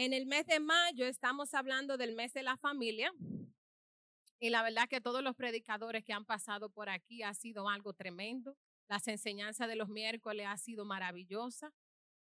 En 0.00 0.12
el 0.12 0.26
mes 0.26 0.46
de 0.46 0.60
mayo 0.60 1.06
estamos 1.06 1.54
hablando 1.54 1.96
del 1.96 2.14
mes 2.14 2.32
de 2.32 2.44
la 2.44 2.56
familia. 2.56 3.12
Y 4.38 4.48
la 4.48 4.62
verdad 4.62 4.88
que 4.88 5.00
todos 5.00 5.24
los 5.24 5.34
predicadores 5.34 6.04
que 6.04 6.12
han 6.12 6.24
pasado 6.24 6.70
por 6.70 6.88
aquí 6.88 7.24
ha 7.24 7.34
sido 7.34 7.68
algo 7.68 7.92
tremendo. 7.92 8.56
Las 8.88 9.08
enseñanzas 9.08 9.66
de 9.66 9.74
los 9.74 9.88
miércoles 9.88 10.46
ha 10.48 10.56
sido 10.56 10.84
maravillosa. 10.84 11.72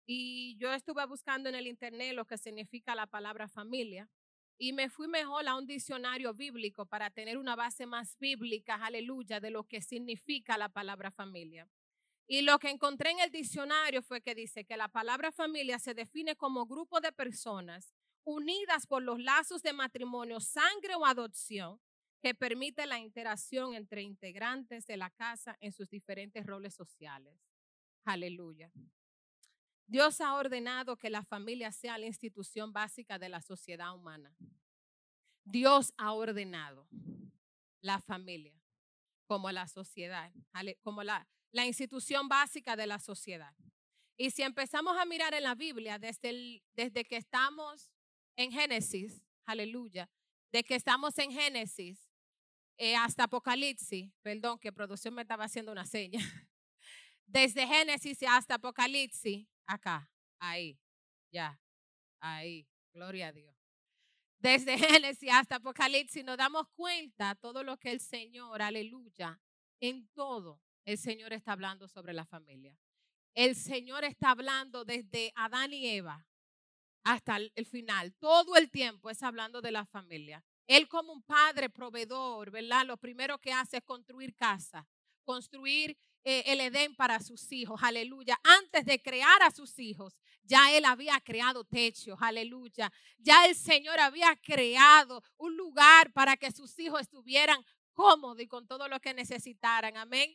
Y 0.04 0.58
yo 0.58 0.74
estuve 0.74 1.06
buscando 1.06 1.48
en 1.48 1.54
el 1.54 1.66
internet 1.66 2.12
lo 2.14 2.27
que 2.27 2.37
significa 2.37 2.95
la 2.95 3.06
palabra 3.06 3.49
familia. 3.49 4.10
Y 4.58 4.74
me 4.74 4.90
fui 4.90 5.08
mejor 5.08 5.49
a 5.49 5.56
un 5.56 5.67
diccionario 5.67 6.35
bíblico 6.35 6.85
para 6.85 7.08
tener 7.08 7.38
una 7.38 7.56
base 7.56 7.87
más 7.87 8.19
bíblica, 8.19 8.74
aleluya, 8.74 9.40
de 9.40 9.49
lo 9.49 9.65
que 9.65 9.81
significa 9.81 10.58
la 10.58 10.69
palabra 10.69 11.10
familia. 11.10 11.67
Y 12.27 12.43
lo 12.43 12.59
que 12.59 12.71
encontré 12.71 13.11
en 13.11 13.21
el 13.21 13.31
diccionario 13.31 14.03
fue 14.03 14.22
que 14.22 14.35
dice 14.35 14.65
que 14.65 14.77
la 14.77 14.88
palabra 14.88 15.31
familia 15.31 15.79
se 15.79 15.95
define 15.95 16.37
como 16.37 16.66
grupo 16.66 17.01
de 17.01 17.12
personas 17.12 17.95
unidas 18.24 18.87
por 18.87 19.02
los 19.02 19.20
lazos 19.20 19.62
de 19.62 19.74
matrimonio, 19.74 20.41
sangre 20.41 20.95
o 20.95 21.05
adopción, 21.05 21.80
que 22.23 22.34
permite 22.34 22.87
la 22.87 22.98
interacción 22.98 23.74
entre 23.74 24.01
integrantes 24.01 24.87
de 24.87 24.96
la 24.96 25.10
casa 25.10 25.59
en 25.60 25.73
sus 25.73 25.91
diferentes 25.91 26.46
roles 26.46 26.74
sociales. 26.74 27.38
Aleluya. 28.06 28.73
Dios 29.87 30.23
ha 30.23 30.34
ordenado 30.34 30.96
que 30.96 31.10
la 31.10 31.23
familia 31.23 31.70
sea 31.70 31.98
la 31.98 32.06
institución 32.06 32.73
básica 32.73 33.18
de 33.18 33.29
la 33.29 33.43
sociedad 33.43 33.95
humana. 33.95 34.34
Dios 35.45 35.93
ha 35.98 36.12
ordenado 36.12 36.88
la 37.82 38.01
familia 38.01 38.59
como 39.27 39.51
la 39.52 39.68
sociedad, 39.68 40.32
como 40.82 41.02
la, 41.02 41.29
la 41.54 41.64
institución 41.64 42.28
básica 42.28 42.74
de 42.74 42.86
la 42.88 42.98
sociedad. 42.98 43.54
Y 44.16 44.32
si 44.32 44.42
empezamos 44.42 44.98
a 44.98 45.04
mirar 45.04 45.34
en 45.34 45.45
la 45.45 45.54
Biblia 45.54 46.00
desde, 46.00 46.64
desde 46.74 47.04
que 47.04 47.16
estamos 47.16 47.92
en 48.34 48.50
Génesis, 48.50 49.22
aleluya, 49.46 50.10
de 50.50 50.64
que 50.64 50.74
estamos 50.74 51.16
en 51.18 51.30
Génesis 51.30 52.10
eh, 52.76 52.96
hasta 52.96 53.24
Apocalipsis, 53.24 54.10
perdón 54.20 54.59
que 54.59 54.73
producción 54.73 55.14
me 55.14 55.23
estaba 55.23 55.45
haciendo 55.45 55.70
una 55.70 55.87
seña, 55.87 56.18
desde 57.24 57.68
Génesis 57.68 58.18
hasta 58.29 58.57
Apocalipsis, 58.57 59.46
acá, 59.64 60.10
ahí, 60.40 60.76
ya, 61.30 61.60
ahí, 62.18 62.66
gloria 62.92 63.29
a 63.29 63.32
Dios. 63.32 63.54
Desde 64.41 64.77
Génesis 64.79 65.31
hasta 65.33 65.57
Apocalipsis 65.57 66.25
nos 66.25 66.36
damos 66.36 66.67
cuenta 66.75 67.36
todo 67.36 67.62
lo 67.62 67.79
que 67.79 67.92
el 67.92 68.01
Señor, 68.01 68.61
aleluya, 68.61 69.41
en 69.79 70.09
todo 70.09 70.64
el 70.85 70.99
Señor 70.99 71.33
está 71.33 71.53
hablando 71.53 71.89
sobre 71.89 72.13
la 72.13 72.25
familia. 72.25 72.79
El 73.35 73.57
Señor 73.57 74.05
está 74.05 74.31
hablando 74.31 74.85
desde 74.85 75.33
Adán 75.35 75.73
y 75.73 75.87
Eva 75.89 76.27
hasta 77.03 77.37
el 77.37 77.67
final. 77.67 78.15
Todo 78.15 78.57
el 78.57 78.71
tiempo 78.71 79.11
es 79.11 79.23
hablando 79.23 79.61
de 79.61 79.73
la 79.73 79.85
familia. 79.85 80.45
Él 80.67 80.89
como 80.89 81.13
un 81.13 81.23
padre 81.23 81.69
proveedor, 81.69 82.51
¿verdad? 82.51 82.87
Lo 82.87 82.97
primero 82.97 83.39
que 83.39 83.53
hace 83.53 83.79
es 83.79 83.83
construir 83.85 84.35
casa, 84.35 84.87
construir 85.25 85.97
eh, 86.23 86.43
el 86.47 86.61
Edén 86.61 86.95
para 86.95 87.21
sus 87.21 87.53
hijos, 87.53 87.83
aleluya. 87.83 88.41
Antes 88.43 88.87
de 88.87 89.03
crear 89.03 89.43
a 89.43 89.51
sus 89.51 89.79
hijos, 89.79 90.19
ya 90.43 90.75
Él 90.75 90.87
había 90.87 91.21
creado 91.21 91.65
techos, 91.65 92.19
aleluya. 92.21 92.91
Ya 93.19 93.45
el 93.47 93.55
Señor 93.55 94.01
había 94.01 94.35
creado 94.37 95.23
un 95.37 95.55
lugar 95.57 96.13
para 96.13 96.37
que 96.37 96.51
sus 96.51 96.79
hijos 96.79 97.03
estuvieran 97.03 97.63
cómodos 97.93 98.41
y 98.41 98.47
con 98.47 98.67
todo 98.67 98.89
lo 98.89 99.01
que 99.01 99.13
necesitaran, 99.13 99.97
amén. 99.98 100.35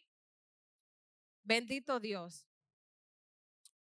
Bendito 1.49 1.99
Dios. 1.99 2.45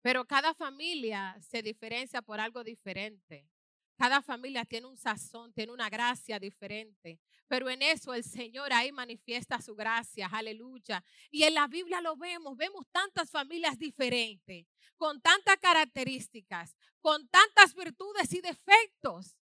Pero 0.03 0.23
cada 0.25 0.53
familia 0.53 1.35
se 1.41 1.63
diferencia 1.63 2.21
por 2.21 2.39
algo 2.39 2.63
diferente. 2.63 3.49
Cada 3.97 4.21
familia 4.21 4.65
tiene 4.65 4.85
un 4.85 4.97
sazón, 4.97 5.51
tiene 5.51 5.71
una 5.71 5.89
gracia 5.89 6.37
diferente. 6.37 7.19
Pero 7.47 7.67
en 7.71 7.81
eso 7.81 8.13
el 8.13 8.23
Señor 8.23 8.71
ahí 8.71 8.91
manifiesta 8.91 9.59
su 9.63 9.73
gracia, 9.73 10.29
aleluya. 10.31 11.03
Y 11.31 11.41
en 11.41 11.55
la 11.55 11.65
Biblia 11.65 12.01
lo 12.01 12.15
vemos, 12.15 12.55
vemos 12.55 12.85
tantas 12.91 13.31
familias 13.31 13.79
diferentes, 13.79 14.67
con 14.95 15.19
tantas 15.19 15.57
características, 15.57 16.75
con 17.01 17.27
tantas 17.29 17.73
virtudes 17.73 18.31
y 18.31 18.41
defectos. 18.41 19.39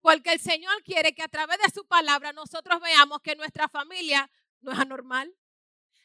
Porque 0.00 0.34
el 0.34 0.38
Señor 0.38 0.80
quiere 0.84 1.12
que 1.12 1.24
a 1.24 1.28
través 1.28 1.58
de 1.58 1.72
su 1.74 1.84
palabra 1.88 2.32
nosotros 2.32 2.80
veamos 2.80 3.20
que 3.20 3.34
nuestra 3.34 3.68
familia 3.68 4.30
no 4.60 4.70
es 4.70 4.78
anormal, 4.78 5.34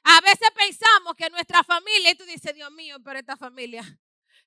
a 0.04 0.22
veces 0.22 0.50
pensamos 0.56 1.16
que 1.16 1.30
nuestra 1.30 1.64
familia, 1.64 2.12
y 2.12 2.16
tú 2.16 2.26
dices, 2.26 2.54
Dios 2.54 2.72
mío, 2.72 2.98
pero 3.04 3.20
esta 3.20 3.38
familia, 3.38 3.84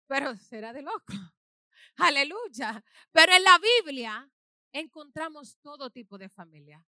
pero 0.07 0.37
será 0.37 0.73
de 0.73 0.83
loco. 0.83 1.13
Aleluya. 1.97 2.85
Pero 3.13 3.33
en 3.35 3.43
la 3.43 3.59
Biblia 3.59 4.31
encontramos 4.73 5.59
todo 5.63 5.91
tipo 5.91 6.19
de 6.19 6.29
familia. 6.29 6.85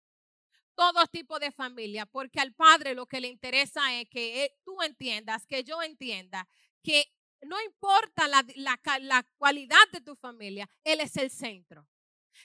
Todo 0.75 1.07
tipo 1.07 1.39
de 1.39 1.51
familia, 1.51 2.05
porque 2.05 2.39
al 2.39 2.53
Padre 2.53 2.93
lo 2.93 3.07
que 3.07 3.19
le 3.19 3.29
interesa 3.29 3.99
es 3.99 4.07
que 4.09 4.59
tú 4.63 4.79
entiendas, 4.83 5.47
que 5.47 5.63
yo 5.63 5.81
entienda, 5.81 6.47
que 6.83 7.11
no 7.41 7.59
importa 7.61 8.27
la, 8.27 8.45
la 8.55 9.23
cualidad 9.37 9.77
de 9.91 10.01
tu 10.01 10.15
familia, 10.15 10.69
Él 10.83 10.99
es 11.01 11.17
el 11.17 11.31
centro. 11.31 11.87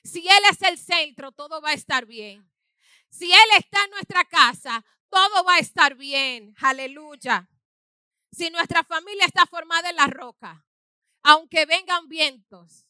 Si 0.03 0.27
Él 0.27 0.43
es 0.51 0.63
el 0.63 0.79
centro, 0.79 1.33
todo 1.33 1.61
va 1.61 1.71
a 1.71 1.75
estar 1.75 2.07
bien. 2.07 2.51
Si 3.11 3.31
Él 3.31 3.49
está 3.59 3.85
en 3.85 3.91
nuestra 3.91 4.25
casa, 4.25 4.83
todo 5.13 5.45
va 5.45 5.57
a 5.57 5.59
estar 5.59 5.95
bien. 5.95 6.55
Aleluya. 6.59 7.47
Si 8.31 8.49
nuestra 8.49 8.83
familia 8.83 9.27
está 9.27 9.45
formada 9.45 9.91
en 9.91 9.97
la 9.97 10.07
roca, 10.07 10.65
aunque 11.23 11.67
vengan 11.67 12.09
vientos, 12.09 12.87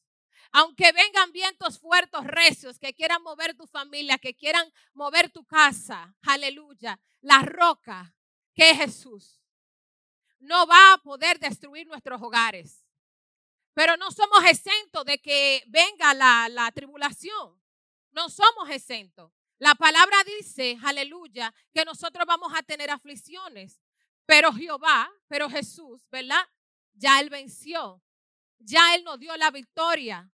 aunque 0.53 0.93
vengan 0.93 1.33
vientos 1.33 1.81
fuertes, 1.81 2.23
recios, 2.25 2.79
que 2.79 2.95
quieran 2.95 3.23
mover 3.25 3.57
tu 3.57 3.67
familia, 3.67 4.19
que 4.19 4.37
quieran 4.37 4.73
mover 4.93 5.33
tu 5.33 5.45
casa, 5.45 6.15
aleluya, 6.23 7.01
la 7.23 7.41
roca 7.41 8.15
que 8.55 8.71
es 8.71 8.77
Jesús, 8.77 9.43
no 10.39 10.65
va 10.69 10.93
a 10.93 10.99
poder 10.99 11.41
destruir 11.41 11.89
nuestros 11.89 12.23
hogares. 12.23 12.85
Pero 13.75 13.97
no 13.97 14.13
somos 14.13 14.45
exentos 14.45 15.05
de 15.07 15.19
que 15.19 15.65
venga 15.67 16.15
la, 16.15 16.49
la 16.49 16.71
tribulación. 16.71 17.61
No 18.13 18.29
somos 18.29 18.69
exentos. 18.71 19.42
La 19.63 19.77
palabra 19.77 20.17
dice, 20.25 20.77
aleluya, 20.83 21.55
que 21.73 21.85
nosotros 21.85 22.27
vamos 22.27 22.53
a 22.53 22.65
tener 22.65 22.91
aflicciones, 22.91 23.81
pero 24.27 24.53
Jehová, 24.53 25.09
pero 25.29 25.49
Jesús, 25.49 26.03
¿verdad? 26.11 26.45
Ya 26.95 27.21
Él 27.21 27.31
venció, 27.31 28.03
ya 28.59 28.97
Él 28.97 29.05
nos 29.05 29.21
dio 29.21 29.37
la 29.37 29.53
victoria, 29.53 30.29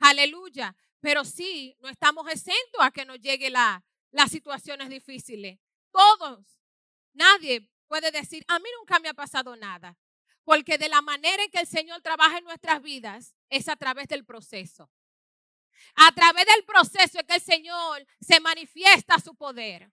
aleluya. 0.00 0.76
Pero 1.00 1.24
sí, 1.24 1.74
no 1.80 1.88
estamos 1.88 2.30
exentos 2.30 2.78
a 2.78 2.90
que 2.90 3.06
nos 3.06 3.18
lleguen 3.20 3.54
la, 3.54 3.82
las 4.10 4.30
situaciones 4.30 4.90
difíciles. 4.90 5.58
Todos, 5.90 6.60
nadie 7.14 7.66
puede 7.86 8.10
decir, 8.10 8.44
a 8.48 8.58
mí 8.58 8.68
nunca 8.78 8.98
me 8.98 9.08
ha 9.08 9.14
pasado 9.14 9.56
nada. 9.56 9.96
Porque 10.42 10.76
de 10.76 10.90
la 10.90 11.00
manera 11.00 11.42
en 11.42 11.50
que 11.50 11.60
el 11.60 11.66
Señor 11.66 12.02
trabaja 12.02 12.36
en 12.36 12.44
nuestras 12.44 12.82
vidas 12.82 13.34
es 13.48 13.66
a 13.70 13.76
través 13.76 14.08
del 14.08 14.26
proceso. 14.26 14.90
A 15.96 16.12
través 16.12 16.46
del 16.46 16.64
proceso 16.64 17.18
es 17.18 17.26
que 17.26 17.34
el 17.34 17.42
Señor 17.42 18.06
se 18.20 18.40
manifiesta 18.40 19.18
su 19.18 19.34
poder. 19.34 19.90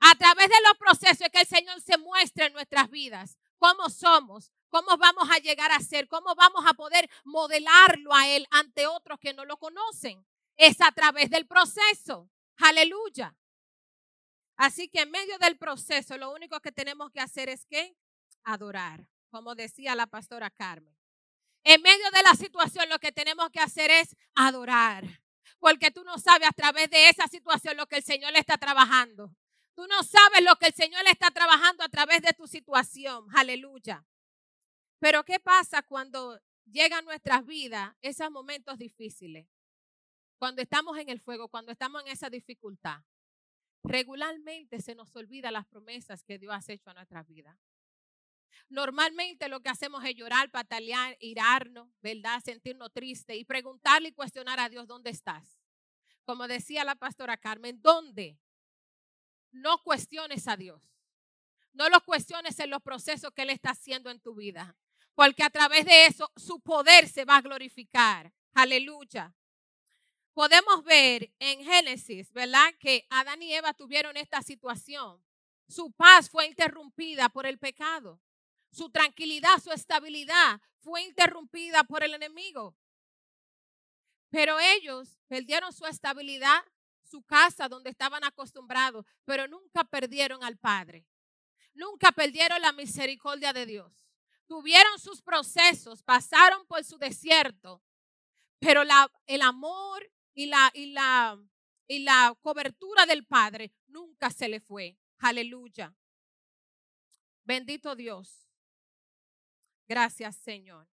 A 0.00 0.14
través 0.16 0.48
de 0.48 0.56
los 0.68 0.76
procesos 0.78 1.22
es 1.22 1.30
que 1.30 1.40
el 1.40 1.46
Señor 1.46 1.80
se 1.80 1.98
muestra 1.98 2.46
en 2.46 2.52
nuestras 2.52 2.90
vidas 2.90 3.38
cómo 3.58 3.88
somos, 3.88 4.52
cómo 4.68 4.96
vamos 4.96 5.28
a 5.30 5.38
llegar 5.38 5.72
a 5.72 5.80
ser, 5.80 6.08
cómo 6.08 6.34
vamos 6.34 6.64
a 6.66 6.74
poder 6.74 7.08
modelarlo 7.24 8.14
a 8.14 8.28
Él 8.28 8.46
ante 8.50 8.86
otros 8.86 9.18
que 9.18 9.34
no 9.34 9.44
lo 9.44 9.56
conocen. 9.56 10.24
Es 10.56 10.80
a 10.80 10.92
través 10.92 11.30
del 11.30 11.46
proceso. 11.46 12.30
Aleluya. 12.58 13.36
Así 14.56 14.88
que 14.88 15.02
en 15.02 15.10
medio 15.10 15.38
del 15.38 15.58
proceso 15.58 16.16
lo 16.16 16.32
único 16.32 16.60
que 16.60 16.72
tenemos 16.72 17.10
que 17.10 17.20
hacer 17.20 17.48
es 17.48 17.66
que 17.66 17.96
adorar, 18.42 19.08
como 19.30 19.54
decía 19.54 19.94
la 19.94 20.06
pastora 20.06 20.50
Carmen. 20.50 20.96
En 21.64 21.82
medio 21.82 22.10
de 22.12 22.22
la 22.22 22.34
situación 22.34 22.88
lo 22.88 22.98
que 22.98 23.12
tenemos 23.12 23.50
que 23.50 23.60
hacer 23.60 23.90
es 23.90 24.16
adorar. 24.34 25.20
Porque 25.58 25.90
tú 25.90 26.04
no 26.04 26.18
sabes 26.18 26.48
a 26.48 26.52
través 26.52 26.90
de 26.90 27.08
esa 27.08 27.26
situación 27.28 27.76
lo 27.76 27.86
que 27.86 27.96
el 27.96 28.02
Señor 28.02 28.34
está 28.36 28.58
trabajando. 28.58 29.34
Tú 29.74 29.86
no 29.86 30.02
sabes 30.02 30.42
lo 30.42 30.56
que 30.56 30.68
el 30.68 30.74
Señor 30.74 31.02
está 31.06 31.30
trabajando 31.30 31.84
a 31.84 31.88
través 31.88 32.22
de 32.22 32.32
tu 32.32 32.46
situación. 32.46 33.26
Aleluya. 33.34 34.04
Pero 34.98 35.24
¿qué 35.24 35.38
pasa 35.38 35.82
cuando 35.82 36.40
llegan 36.64 37.04
nuestras 37.04 37.44
vidas 37.44 37.94
esos 38.00 38.30
momentos 38.30 38.78
difíciles? 38.78 39.46
Cuando 40.38 40.62
estamos 40.62 40.96
en 40.98 41.08
el 41.08 41.20
fuego, 41.20 41.48
cuando 41.48 41.72
estamos 41.72 42.02
en 42.02 42.08
esa 42.08 42.30
dificultad. 42.30 43.00
Regularmente 43.82 44.80
se 44.80 44.94
nos 44.94 45.14
olvida 45.14 45.50
las 45.50 45.66
promesas 45.66 46.24
que 46.24 46.38
Dios 46.38 46.52
ha 46.54 46.72
hecho 46.72 46.90
a 46.90 46.94
nuestras 46.94 47.26
vidas. 47.26 47.56
Normalmente 48.68 49.48
lo 49.48 49.60
que 49.60 49.68
hacemos 49.68 50.04
es 50.04 50.14
llorar, 50.14 50.50
patalear, 50.50 51.16
irarnos, 51.20 51.88
¿verdad? 52.00 52.42
Sentirnos 52.44 52.92
tristes 52.92 53.36
y 53.36 53.44
preguntarle 53.44 54.08
y 54.08 54.12
cuestionar 54.12 54.58
a 54.58 54.68
Dios, 54.68 54.86
¿dónde 54.86 55.10
estás? 55.10 55.60
Como 56.24 56.48
decía 56.48 56.84
la 56.84 56.96
pastora 56.96 57.36
Carmen, 57.36 57.80
¿dónde? 57.80 58.38
No 59.52 59.82
cuestiones 59.82 60.48
a 60.48 60.56
Dios. 60.56 60.82
No 61.72 61.88
lo 61.88 62.00
cuestiones 62.04 62.58
en 62.58 62.70
los 62.70 62.82
procesos 62.82 63.30
que 63.32 63.42
Él 63.42 63.50
está 63.50 63.70
haciendo 63.70 64.10
en 64.10 64.20
tu 64.20 64.34
vida. 64.34 64.76
Porque 65.14 65.42
a 65.42 65.50
través 65.50 65.84
de 65.84 66.06
eso 66.06 66.30
su 66.36 66.60
poder 66.60 67.08
se 67.08 67.24
va 67.24 67.36
a 67.36 67.42
glorificar. 67.42 68.32
Aleluya. 68.54 69.34
Podemos 70.34 70.84
ver 70.84 71.32
en 71.38 71.64
Génesis, 71.64 72.32
¿verdad? 72.32 72.74
Que 72.78 73.06
Adán 73.08 73.42
y 73.42 73.54
Eva 73.54 73.72
tuvieron 73.72 74.16
esta 74.16 74.42
situación. 74.42 75.22
Su 75.68 75.92
paz 75.92 76.28
fue 76.28 76.46
interrumpida 76.46 77.28
por 77.28 77.46
el 77.46 77.58
pecado. 77.58 78.20
Su 78.76 78.90
tranquilidad, 78.90 79.58
su 79.64 79.72
estabilidad 79.72 80.60
fue 80.80 81.00
interrumpida 81.00 81.82
por 81.84 82.04
el 82.04 82.12
enemigo. 82.12 82.76
Pero 84.28 84.60
ellos 84.60 85.18
perdieron 85.28 85.72
su 85.72 85.86
estabilidad, 85.86 86.62
su 87.02 87.22
casa 87.22 87.70
donde 87.70 87.88
estaban 87.88 88.22
acostumbrados, 88.22 89.06
pero 89.24 89.48
nunca 89.48 89.82
perdieron 89.84 90.44
al 90.44 90.58
Padre. 90.58 91.06
Nunca 91.72 92.12
perdieron 92.12 92.60
la 92.60 92.72
misericordia 92.72 93.54
de 93.54 93.64
Dios. 93.64 94.10
Tuvieron 94.46 94.98
sus 94.98 95.22
procesos, 95.22 96.02
pasaron 96.02 96.66
por 96.66 96.84
su 96.84 96.98
desierto, 96.98 97.82
pero 98.58 98.82
el 99.26 99.40
amor 99.40 100.06
y 100.34 100.46
la, 100.46 100.70
y, 100.74 100.92
la, 100.92 101.42
y 101.86 102.00
la 102.00 102.36
cobertura 102.42 103.06
del 103.06 103.24
Padre 103.24 103.72
nunca 103.86 104.28
se 104.28 104.50
le 104.50 104.60
fue. 104.60 104.98
Aleluya. 105.20 105.96
Bendito 107.42 107.96
Dios. 107.96 108.45
Gracias, 109.88 110.36
Señor. 110.36 110.88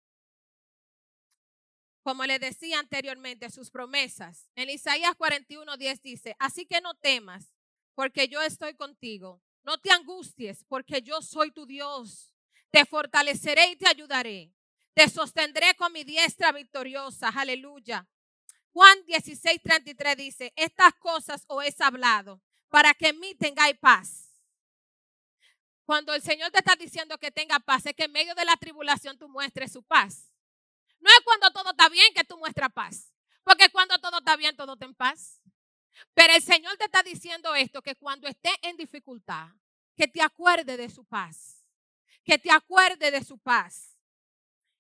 Como 2.02 2.24
le 2.24 2.38
decía 2.38 2.78
anteriormente, 2.78 3.48
sus 3.50 3.70
promesas. 3.70 4.50
En 4.56 4.68
Isaías 4.70 5.14
41, 5.16 5.76
10 5.76 6.02
dice, 6.02 6.36
así 6.38 6.66
que 6.66 6.80
no 6.80 6.94
temas, 6.94 7.54
porque 7.94 8.28
yo 8.28 8.42
estoy 8.42 8.74
contigo. 8.74 9.40
No 9.62 9.78
te 9.78 9.92
angusties, 9.92 10.64
porque 10.64 11.02
yo 11.02 11.22
soy 11.22 11.52
tu 11.52 11.64
Dios. 11.66 12.34
Te 12.70 12.84
fortaleceré 12.84 13.70
y 13.70 13.76
te 13.76 13.88
ayudaré. 13.88 14.52
Te 14.94 15.08
sostendré 15.08 15.74
con 15.76 15.92
mi 15.92 16.02
diestra 16.02 16.50
victoriosa. 16.50 17.28
Aleluya. 17.28 18.06
Juan 18.72 19.04
16, 19.06 19.60
33 19.62 20.16
dice, 20.16 20.52
estas 20.56 20.94
cosas 20.94 21.44
os 21.46 21.64
he 21.64 21.74
hablado 21.78 22.40
para 22.68 22.94
que 22.94 23.08
en 23.08 23.20
mí 23.20 23.34
tengáis 23.34 23.78
paz. 23.78 24.31
Cuando 25.84 26.14
el 26.14 26.22
Señor 26.22 26.50
te 26.50 26.58
está 26.58 26.76
diciendo 26.76 27.18
que 27.18 27.30
tenga 27.30 27.58
paz, 27.58 27.86
es 27.86 27.94
que 27.94 28.04
en 28.04 28.12
medio 28.12 28.34
de 28.34 28.44
la 28.44 28.56
tribulación 28.56 29.18
tú 29.18 29.28
muestres 29.28 29.72
su 29.72 29.82
paz. 29.82 30.30
No 31.00 31.10
es 31.10 31.20
cuando 31.24 31.50
todo 31.50 31.70
está 31.70 31.88
bien 31.88 32.14
que 32.14 32.24
tú 32.24 32.38
muestras 32.38 32.72
paz. 32.72 33.12
Porque 33.42 33.68
cuando 33.70 33.98
todo 33.98 34.18
está 34.18 34.36
bien, 34.36 34.56
todo 34.56 34.74
está 34.74 34.86
en 34.86 34.94
paz. 34.94 35.40
Pero 36.14 36.34
el 36.34 36.42
Señor 36.42 36.76
te 36.76 36.84
está 36.84 37.02
diciendo 37.02 37.54
esto, 37.54 37.82
que 37.82 37.96
cuando 37.96 38.28
esté 38.28 38.50
en 38.62 38.76
dificultad, 38.76 39.48
que 39.96 40.08
te 40.08 40.22
acuerde 40.22 40.76
de 40.76 40.88
su 40.88 41.04
paz. 41.04 41.64
Que 42.24 42.38
te 42.38 42.50
acuerde 42.50 43.10
de 43.10 43.24
su 43.24 43.38
paz. 43.38 43.98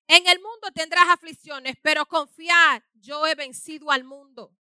En 0.06 0.26
el 0.26 0.40
mundo 0.40 0.70
tendrás 0.72 1.08
aflicciones, 1.08 1.76
pero 1.82 2.06
confiar, 2.06 2.84
yo 2.94 3.26
he 3.26 3.34
vencido 3.34 3.90
al 3.90 4.04
mundo. 4.04 4.56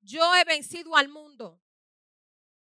Yo 0.00 0.34
he 0.34 0.44
vencido 0.44 0.96
al 0.96 1.08
mundo. 1.08 1.60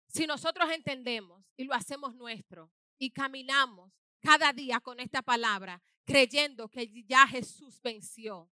Si 0.09 0.25
nosotros 0.25 0.69
entendemos 0.71 1.45
y 1.55 1.63
lo 1.63 1.73
hacemos 1.73 2.15
nuestro 2.15 2.71
y 2.97 3.11
caminamos 3.11 3.91
cada 4.19 4.51
día 4.51 4.79
con 4.79 4.99
esta 4.99 5.21
palabra, 5.21 5.81
creyendo 6.03 6.67
que 6.67 7.03
ya 7.05 7.27
Jesús 7.27 7.79
venció. 7.81 8.49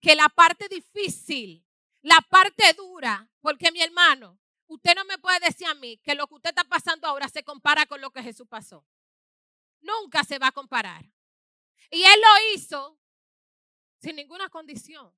Que 0.00 0.14
la 0.14 0.28
parte 0.28 0.68
difícil, 0.68 1.64
la 2.02 2.18
parte 2.28 2.74
dura, 2.74 3.28
porque 3.40 3.72
mi 3.72 3.80
hermano, 3.80 4.38
usted 4.66 4.94
no 4.94 5.04
me 5.06 5.16
puede 5.18 5.40
decir 5.40 5.66
a 5.66 5.74
mí 5.74 5.96
que 5.98 6.14
lo 6.14 6.26
que 6.26 6.34
usted 6.34 6.50
está 6.50 6.64
pasando 6.64 7.08
ahora 7.08 7.28
se 7.28 7.42
compara 7.42 7.86
con 7.86 8.02
lo 8.02 8.10
que 8.10 8.22
Jesús 8.22 8.46
pasó. 8.46 8.86
Nunca 9.80 10.22
se 10.22 10.38
va 10.38 10.48
a 10.48 10.52
comparar. 10.52 11.04
Y 11.90 12.02
Él 12.02 12.20
lo 12.20 12.54
hizo 12.54 12.98
sin 14.00 14.16
ninguna 14.16 14.50
condición. 14.50 15.14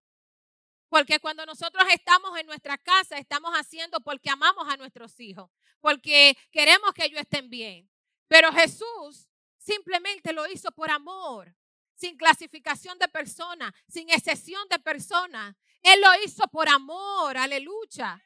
Porque 0.89 1.19
cuando 1.21 1.45
nosotros 1.45 1.85
estamos 1.93 2.39
en 2.39 2.47
nuestra 2.47 2.79
casa, 2.79 3.19
estamos 3.19 3.53
haciendo 3.55 4.01
porque 4.01 4.31
amamos 4.31 4.69
a 4.69 4.77
nuestros 4.77 5.19
hijos, 5.21 5.51
porque 5.81 6.37
queremos 6.51 6.93
que 6.93 7.07
ellos 7.07 7.21
estén 7.21 7.51
bien. 7.51 7.91
Pero 8.29 8.53
Jesús 8.53 9.29
Simplemente 9.67 10.33
lo 10.33 10.47
hizo 10.47 10.71
por 10.71 10.93
amor, 10.93 11.53
sin 11.97 12.17
clasificación 12.17 12.97
de 13.01 13.09
persona, 13.09 13.75
sin 13.89 14.09
excepción 14.11 14.69
de 14.69 14.79
persona. 14.79 15.57
Él 15.83 16.01
lo 16.01 16.25
hizo 16.25 16.47
por 16.47 16.69
amor, 16.69 17.37
aleluya. 17.37 18.23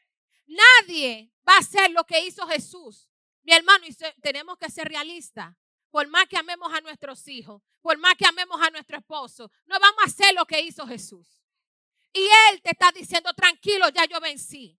Nadie 0.47 1.33
va 1.49 1.55
a 1.55 1.61
hacer 1.61 1.93
lo 1.93 2.05
que 2.05 2.21
hizo 2.27 2.47
Jesús. 2.47 3.09
Mi 3.43 3.55
hermano, 3.55 3.87
tenemos 4.21 4.59
que 4.59 4.69
ser 4.69 4.87
realistas. 4.87 5.57
Por 5.91 6.07
más 6.09 6.27
que 6.27 6.37
amemos 6.37 6.71
a 6.75 6.83
nuestros 6.83 7.27
hijos, 7.27 7.63
por 7.81 7.97
más 7.97 8.17
que 8.17 8.27
amemos 8.27 8.61
a 8.61 8.69
nuestro 8.69 8.99
esposo, 8.99 9.51
no 9.65 9.81
vamos 9.81 10.03
a 10.05 10.09
hacer 10.09 10.35
lo 10.35 10.45
que 10.45 10.61
hizo 10.61 10.87
Jesús. 10.87 11.40
Y 12.13 12.21
Él 12.21 12.63
te 12.63 12.71
está 12.71 12.91
diciendo, 12.93 13.33
tranquilo, 13.35 13.89
ya 13.91 14.05
yo 14.07 14.21
vencí. 14.21 14.79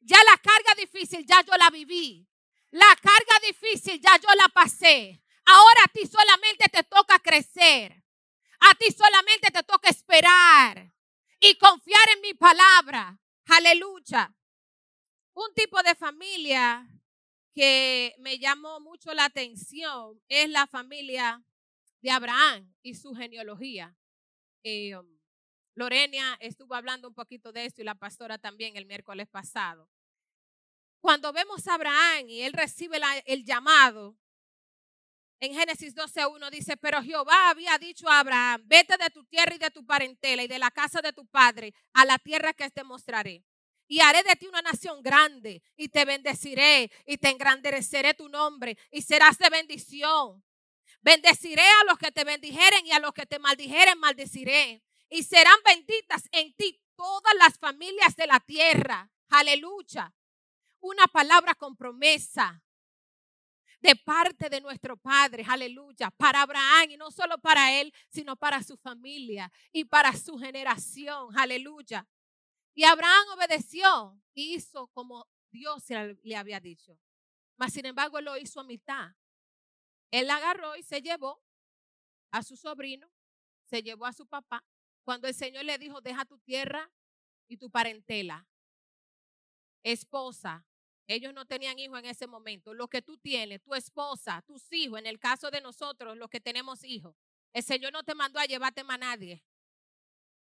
Ya 0.00 0.18
la 0.24 0.36
carga 0.38 0.74
difícil, 0.76 1.24
ya 1.24 1.42
yo 1.42 1.56
la 1.56 1.70
viví. 1.70 2.28
La 2.70 2.96
carga 3.00 3.46
difícil, 3.46 4.00
ya 4.00 4.18
yo 4.18 4.28
la 4.36 4.48
pasé. 4.48 5.22
Ahora 5.46 5.84
a 5.84 5.88
ti 5.88 6.06
solamente 6.06 6.68
te 6.68 6.82
toca 6.82 7.18
crecer. 7.18 8.02
A 8.60 8.74
ti 8.74 8.86
solamente 8.92 9.50
te 9.50 9.62
toca 9.62 9.90
esperar 9.90 10.92
y 11.40 11.56
confiar 11.56 12.08
en 12.14 12.20
mi 12.22 12.34
palabra. 12.34 13.20
Aleluya. 13.46 14.34
Un 15.34 15.52
tipo 15.54 15.82
de 15.82 15.94
familia 15.94 16.86
que 17.52 18.14
me 18.18 18.38
llamó 18.38 18.80
mucho 18.80 19.12
la 19.14 19.26
atención 19.26 20.20
es 20.28 20.48
la 20.48 20.66
familia 20.66 21.42
de 22.00 22.10
Abraham 22.10 22.74
y 22.82 22.94
su 22.94 23.14
genealogía. 23.14 23.96
Eh, 24.62 24.94
Lorena 25.74 26.36
estuvo 26.40 26.74
hablando 26.74 27.08
un 27.08 27.14
poquito 27.14 27.52
de 27.52 27.66
esto 27.66 27.82
y 27.82 27.84
la 27.84 27.94
pastora 27.94 28.38
también 28.38 28.76
el 28.76 28.86
miércoles 28.86 29.28
pasado. 29.28 29.88
Cuando 31.00 31.32
vemos 31.32 31.66
a 31.68 31.74
Abraham 31.74 32.28
y 32.28 32.42
él 32.42 32.52
recibe 32.52 32.98
el 33.26 33.44
llamado, 33.44 34.16
en 35.40 35.52
Génesis 35.52 35.94
12.1 35.94 36.50
dice, 36.50 36.76
pero 36.76 37.02
Jehová 37.02 37.50
había 37.50 37.76
dicho 37.76 38.08
a 38.08 38.20
Abraham, 38.20 38.62
vete 38.64 38.96
de 38.96 39.10
tu 39.10 39.24
tierra 39.24 39.54
y 39.54 39.58
de 39.58 39.70
tu 39.70 39.84
parentela 39.84 40.42
y 40.42 40.46
de 40.46 40.58
la 40.58 40.70
casa 40.70 41.02
de 41.02 41.12
tu 41.12 41.26
padre 41.26 41.74
a 41.92 42.04
la 42.04 42.18
tierra 42.18 42.54
que 42.54 42.70
te 42.70 42.84
mostraré. 42.84 43.44
Y 43.86 44.00
haré 44.00 44.22
de 44.22 44.36
ti 44.36 44.46
una 44.46 44.62
nación 44.62 45.02
grande 45.02 45.62
y 45.76 45.88
te 45.88 46.06
bendeciré 46.06 46.90
y 47.04 47.18
te 47.18 47.28
engrandeceré 47.28 48.14
tu 48.14 48.30
nombre 48.30 48.78
y 48.90 49.02
serás 49.02 49.36
de 49.36 49.50
bendición. 49.50 50.42
Bendeciré 51.02 51.62
a 51.62 51.84
los 51.86 51.98
que 51.98 52.10
te 52.10 52.24
bendijeren 52.24 52.86
y 52.86 52.92
a 52.92 52.98
los 52.98 53.12
que 53.12 53.26
te 53.26 53.38
maldijeren 53.38 53.98
maldeciré. 53.98 54.83
Y 55.14 55.22
serán 55.22 55.60
benditas 55.64 56.28
en 56.32 56.52
ti 56.56 56.82
todas 56.96 57.34
las 57.38 57.56
familias 57.56 58.16
de 58.16 58.26
la 58.26 58.40
tierra. 58.40 59.08
Aleluya. 59.28 60.12
Una 60.80 61.06
palabra 61.06 61.54
con 61.54 61.76
promesa 61.76 62.60
de 63.78 63.94
parte 63.94 64.50
de 64.50 64.60
nuestro 64.60 64.96
Padre, 64.96 65.44
aleluya, 65.46 66.10
para 66.10 66.42
Abraham 66.42 66.90
y 66.90 66.96
no 66.96 67.12
solo 67.12 67.38
para 67.38 67.80
él, 67.80 67.94
sino 68.08 68.34
para 68.34 68.60
su 68.64 68.76
familia 68.76 69.52
y 69.70 69.84
para 69.84 70.12
su 70.16 70.36
generación, 70.36 71.28
aleluya. 71.38 72.04
Y 72.74 72.82
Abraham 72.82 73.24
obedeció 73.36 74.20
y 74.34 74.56
hizo 74.56 74.88
como 74.88 75.28
Dios 75.52 75.84
le 76.24 76.34
había 76.34 76.58
dicho. 76.58 76.98
Mas 77.56 77.72
sin 77.72 77.86
embargo, 77.86 78.18
él 78.18 78.24
lo 78.24 78.36
hizo 78.36 78.58
a 78.58 78.64
mitad. 78.64 79.12
Él 80.10 80.28
agarró 80.28 80.74
y 80.74 80.82
se 80.82 81.00
llevó 81.00 81.40
a 82.32 82.42
su 82.42 82.56
sobrino, 82.56 83.08
se 83.70 83.80
llevó 83.80 84.06
a 84.06 84.12
su 84.12 84.26
papá. 84.26 84.64
Cuando 85.04 85.28
el 85.28 85.34
Señor 85.34 85.64
le 85.64 85.78
dijo, 85.78 86.00
deja 86.00 86.24
tu 86.24 86.38
tierra 86.38 86.90
y 87.46 87.58
tu 87.58 87.70
parentela, 87.70 88.46
esposa, 89.82 90.66
ellos 91.06 91.34
no 91.34 91.44
tenían 91.44 91.78
hijos 91.78 91.98
en 91.98 92.06
ese 92.06 92.26
momento. 92.26 92.72
Lo 92.72 92.88
que 92.88 93.02
tú 93.02 93.18
tienes, 93.18 93.62
tu 93.62 93.74
esposa, 93.74 94.42
tus 94.46 94.72
hijos, 94.72 94.98
en 94.98 95.06
el 95.06 95.18
caso 95.18 95.50
de 95.50 95.60
nosotros, 95.60 96.16
los 96.16 96.30
que 96.30 96.40
tenemos 96.40 96.82
hijos, 96.84 97.14
el 97.52 97.62
Señor 97.62 97.92
no 97.92 98.02
te 98.02 98.14
mandó 98.14 98.38
a 98.40 98.46
llevarte 98.46 98.82
más 98.82 98.94
a 98.94 98.98
nadie. 98.98 99.44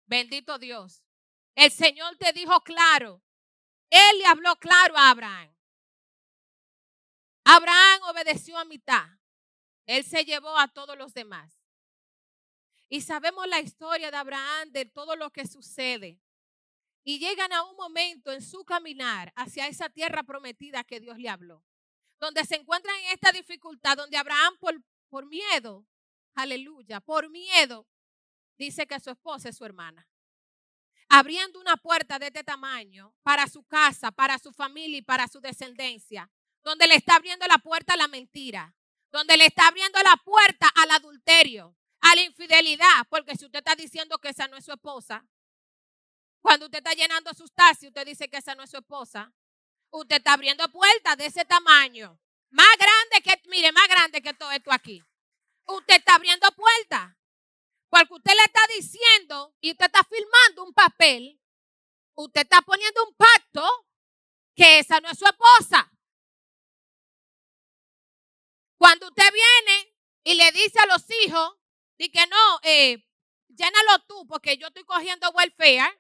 Bendito 0.08 0.58
Dios. 0.58 1.04
El 1.56 1.72
Señor 1.72 2.18
te 2.18 2.34
dijo 2.34 2.60
claro. 2.62 3.22
Él 3.90 4.18
le 4.18 4.26
habló 4.26 4.56
claro 4.58 4.98
a 4.98 5.12
Abraham. 5.12 5.56
Abraham 7.46 8.02
obedeció 8.10 8.58
a 8.58 8.66
mitad. 8.66 9.08
Él 9.86 10.04
se 10.04 10.26
llevó 10.26 10.58
a 10.58 10.68
todos 10.68 10.98
los 10.98 11.14
demás. 11.14 11.57
Y 12.90 13.02
sabemos 13.02 13.48
la 13.48 13.60
historia 13.60 14.12
de 14.12 14.18
Abraham, 14.18 14.72
de 14.72 14.86
todo 14.86 15.16
lo 15.16 15.32
que 15.32 15.46
sucede 15.46 16.20
y 17.08 17.20
llegan 17.20 17.54
a 17.54 17.64
un 17.64 17.78
momento 17.78 18.34
en 18.34 18.42
su 18.42 18.66
caminar 18.66 19.32
hacia 19.38 19.68
esa 19.68 19.90
tierra 19.90 20.24
prometida 20.24 20.84
que 20.84 21.00
Dios 21.00 21.18
le 21.18 21.30
habló, 21.30 21.64
donde 22.20 22.44
se 22.44 22.56
encuentran 22.56 22.98
en 22.98 23.12
esta 23.12 23.32
dificultad, 23.32 23.96
donde 23.96 24.18
Abraham 24.18 24.58
por, 24.60 24.76
por 25.08 25.26
miedo, 25.26 25.88
aleluya, 26.36 27.00
por 27.00 27.30
miedo, 27.30 27.88
dice 28.58 28.86
que 28.86 29.00
su 29.00 29.10
esposa 29.10 29.48
es 29.48 29.56
su 29.56 29.64
hermana. 29.64 30.06
Abriendo 31.08 31.62
una 31.62 31.78
puerta 31.78 32.20
de 32.20 32.28
este 32.28 32.44
tamaño 32.44 33.16
para 33.24 33.48
su 33.48 33.64
casa, 33.64 34.12
para 34.12 34.38
su 34.38 34.52
familia 34.52 34.98
y 34.98 35.02
para 35.02 35.30
su 35.30 35.40
descendencia, 35.40 36.30
donde 36.62 36.88
le 36.88 36.96
está 36.96 37.16
abriendo 37.16 37.48
la 37.48 37.58
puerta 37.60 37.94
a 37.94 37.98
la 37.98 38.10
mentira, 38.10 38.76
donde 39.14 39.38
le 39.38 39.46
está 39.46 39.70
abriendo 39.70 39.98
la 40.04 40.18
puerta 40.18 40.68
al 40.76 40.92
adulterio, 40.92 41.74
a 42.02 42.16
la 42.16 42.22
infidelidad, 42.22 43.06
porque 43.10 43.36
si 43.36 43.46
usted 43.46 43.60
está 43.60 43.76
diciendo 43.76 44.18
que 44.18 44.30
esa 44.30 44.48
no 44.48 44.58
es 44.58 44.66
su 44.66 44.72
esposa, 44.72 45.26
Cuando 46.42 46.66
usted 46.68 46.78
está 46.78 46.94
llenando 46.94 47.34
sus 47.34 47.52
taxis, 47.52 47.90
usted 47.90 48.06
dice 48.06 48.30
que 48.30 48.38
esa 48.38 48.56
no 48.56 48.64
es 48.64 48.70
su 48.70 48.78
esposa. 48.78 49.34
Usted 49.90 50.18
está 50.18 50.34
abriendo 50.34 50.66
puertas 50.72 51.18
de 51.18 51.26
ese 51.26 51.44
tamaño. 51.44 52.18
Más 52.52 52.78
grande 52.78 53.22
que, 53.22 53.42
mire, 53.50 53.72
más 53.74 53.88
grande 53.90 54.22
que 54.22 54.34
todo 54.34 54.50
esto 54.52 54.72
aquí. 54.72 55.04
Usted 55.66 55.96
está 55.96 56.16
abriendo 56.16 56.48
puertas. 56.52 57.18
Porque 57.90 58.14
usted 58.14 58.32
le 58.34 58.44
está 58.44 58.62
diciendo 58.76 59.56
y 59.60 59.72
usted 59.72 59.88
está 59.88 60.04
firmando 60.06 60.64
un 60.64 60.74
papel. 60.74 61.38
Usted 62.16 62.42
está 62.42 62.62
poniendo 62.62 63.04
un 63.06 63.14
pacto 63.16 63.88
que 64.56 64.80
esa 64.80 65.02
no 65.02 65.10
es 65.10 65.20
su 65.20 65.26
esposa. 65.26 65.92
Cuando 68.78 69.08
usted 69.08 69.34
viene 69.34 69.94
y 70.24 70.36
le 70.36 70.52
dice 70.52 70.80
a 70.80 70.86
los 70.86 71.04
hijos, 71.24 71.58
di 71.98 72.10
que 72.10 72.26
no, 72.28 72.60
eh, 72.64 73.04
llénalo 73.50 74.00
tú 74.08 74.26
porque 74.28 74.58
yo 74.58 74.68
estoy 74.68 74.84
cogiendo 74.84 75.30
welfare 75.32 76.00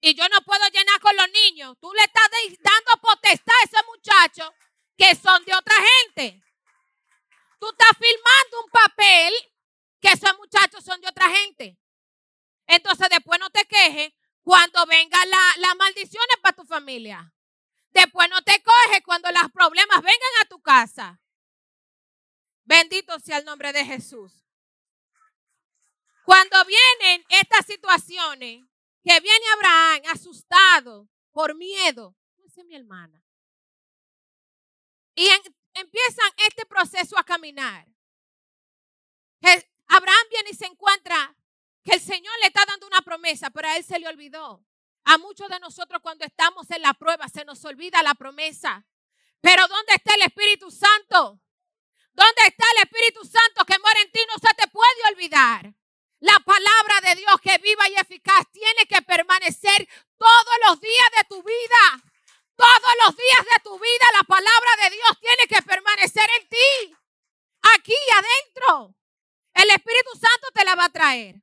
y 0.00 0.14
yo 0.14 0.28
no 0.28 0.40
puedo 0.42 0.66
llenar 0.68 1.00
con 1.00 1.16
los 1.16 1.30
niños. 1.30 1.76
Tú 1.80 1.92
le 1.92 2.02
estás 2.02 2.28
dando 2.60 3.00
potestad 3.02 3.54
a 3.60 3.64
ese 3.64 3.86
muchacho 3.86 4.54
que 4.96 5.14
son 5.14 5.44
de 5.44 5.54
otra 5.54 5.74
gente. 5.74 6.42
Tú 7.58 7.68
estás 7.70 7.90
firmando 7.98 8.64
un 8.64 8.70
papel 8.70 9.34
que 10.00 10.08
esos 10.08 10.36
muchachos 10.38 10.84
son 10.84 11.00
de 11.00 11.08
otra 11.08 11.28
gente. 11.30 11.78
Entonces 12.66 13.08
después 13.10 13.38
no 13.40 13.50
te 13.50 13.64
quejes 13.66 14.12
cuando 14.42 14.84
vengan 14.86 15.30
las 15.30 15.56
la 15.58 15.74
maldiciones 15.74 16.36
para 16.42 16.56
tu 16.56 16.64
familia. 16.64 17.32
Después 17.90 18.28
no 18.28 18.42
te 18.42 18.62
coges 18.62 19.00
cuando 19.04 19.30
los 19.32 19.50
problemas 19.52 20.02
vengan 20.02 20.42
a 20.42 20.48
tu 20.48 20.60
casa. 20.60 21.20
Bendito 22.64 23.18
sea 23.20 23.38
el 23.38 23.44
nombre 23.44 23.72
de 23.72 23.84
Jesús. 23.84 24.45
Cuando 26.26 26.56
vienen 26.64 27.24
estas 27.28 27.64
situaciones, 27.66 28.64
que 29.04 29.20
viene 29.20 29.46
Abraham 29.54 30.02
asustado 30.12 31.08
por 31.30 31.54
miedo, 31.54 32.16
no 32.36 32.64
mi 32.64 32.74
hermana, 32.74 33.22
y 35.14 35.28
empiezan 35.72 36.30
este 36.38 36.66
proceso 36.66 37.16
a 37.16 37.22
caminar. 37.22 37.86
Abraham 39.86 40.26
viene 40.30 40.50
y 40.50 40.54
se 40.54 40.66
encuentra 40.66 41.36
que 41.84 41.92
el 41.92 42.00
Señor 42.00 42.34
le 42.40 42.48
está 42.48 42.64
dando 42.66 42.88
una 42.88 43.02
promesa, 43.02 43.50
pero 43.50 43.68
a 43.68 43.76
él 43.76 43.84
se 43.84 44.00
le 44.00 44.08
olvidó. 44.08 44.66
A 45.04 45.18
muchos 45.18 45.48
de 45.48 45.60
nosotros 45.60 46.02
cuando 46.02 46.24
estamos 46.24 46.68
en 46.72 46.82
la 46.82 46.94
prueba 46.94 47.28
se 47.28 47.44
nos 47.44 47.64
olvida 47.64 48.02
la 48.02 48.16
promesa. 48.16 48.84
Pero 49.40 49.68
¿dónde 49.68 49.94
está 49.94 50.16
el 50.16 50.22
Espíritu 50.22 50.72
Santo? 50.72 51.40
¿Dónde 52.12 52.42
está 52.48 52.66
el 52.76 52.82
Espíritu 52.82 53.24
Santo 53.24 53.64
que 53.64 53.78
muere 53.78 54.00
en 54.00 54.10
ti? 54.10 54.20
No 54.26 54.34
se 54.34 54.52
te 54.56 54.66
puede 54.66 55.14
olvidar. 55.14 55.72
La 56.26 56.40
palabra 56.40 57.00
de 57.04 57.14
Dios 57.20 57.36
que 57.40 57.56
viva 57.58 57.88
y 57.88 57.94
eficaz 57.94 58.50
tiene 58.50 58.84
que 58.88 59.00
permanecer 59.02 59.88
todos 60.18 60.56
los 60.66 60.80
días 60.80 61.08
de 61.16 61.24
tu 61.28 61.40
vida. 61.40 62.02
Todos 62.56 62.92
los 63.04 63.16
días 63.16 63.44
de 63.44 63.62
tu 63.62 63.78
vida 63.78 64.06
la 64.12 64.24
palabra 64.24 64.70
de 64.82 64.90
Dios 64.90 65.20
tiene 65.20 65.46
que 65.46 65.62
permanecer 65.62 66.28
en 66.40 66.48
ti. 66.48 66.96
Aquí 67.76 67.94
adentro. 68.12 68.92
El 69.54 69.70
Espíritu 69.70 70.10
Santo 70.14 70.48
te 70.52 70.64
la 70.64 70.74
va 70.74 70.86
a 70.86 70.88
traer. 70.88 71.36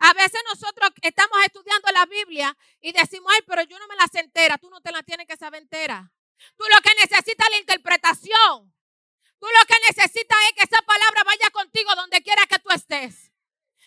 A 0.00 0.12
veces 0.12 0.42
nosotros 0.50 0.90
estamos 1.00 1.38
estudiando 1.42 1.90
la 1.92 2.04
Biblia 2.04 2.54
y 2.82 2.92
decimos, 2.92 3.32
ay, 3.34 3.40
pero 3.46 3.62
yo 3.62 3.78
no 3.78 3.86
me 3.86 3.96
la 3.96 4.06
sé 4.12 4.20
entera. 4.20 4.58
Tú 4.58 4.68
no 4.68 4.82
te 4.82 4.92
la 4.92 5.02
tienes 5.02 5.26
que 5.26 5.38
saber 5.38 5.62
entera. 5.62 6.12
Tú 6.58 6.64
lo 6.68 6.82
que 6.82 6.94
necesitas 7.00 7.46
es 7.46 7.52
la 7.52 7.58
interpretación. 7.58 8.74
Tú 9.40 9.46
lo 9.46 9.66
que 9.66 9.80
necesitas 9.88 10.38
es 10.50 10.52
que 10.56 10.68
esa 10.70 10.82
palabra 10.82 11.24
vaya 11.24 11.48
contigo 11.52 11.94
donde 11.94 12.22
quiera 12.22 12.44
que 12.46 12.58
tú 12.58 12.68
estés. 12.68 13.25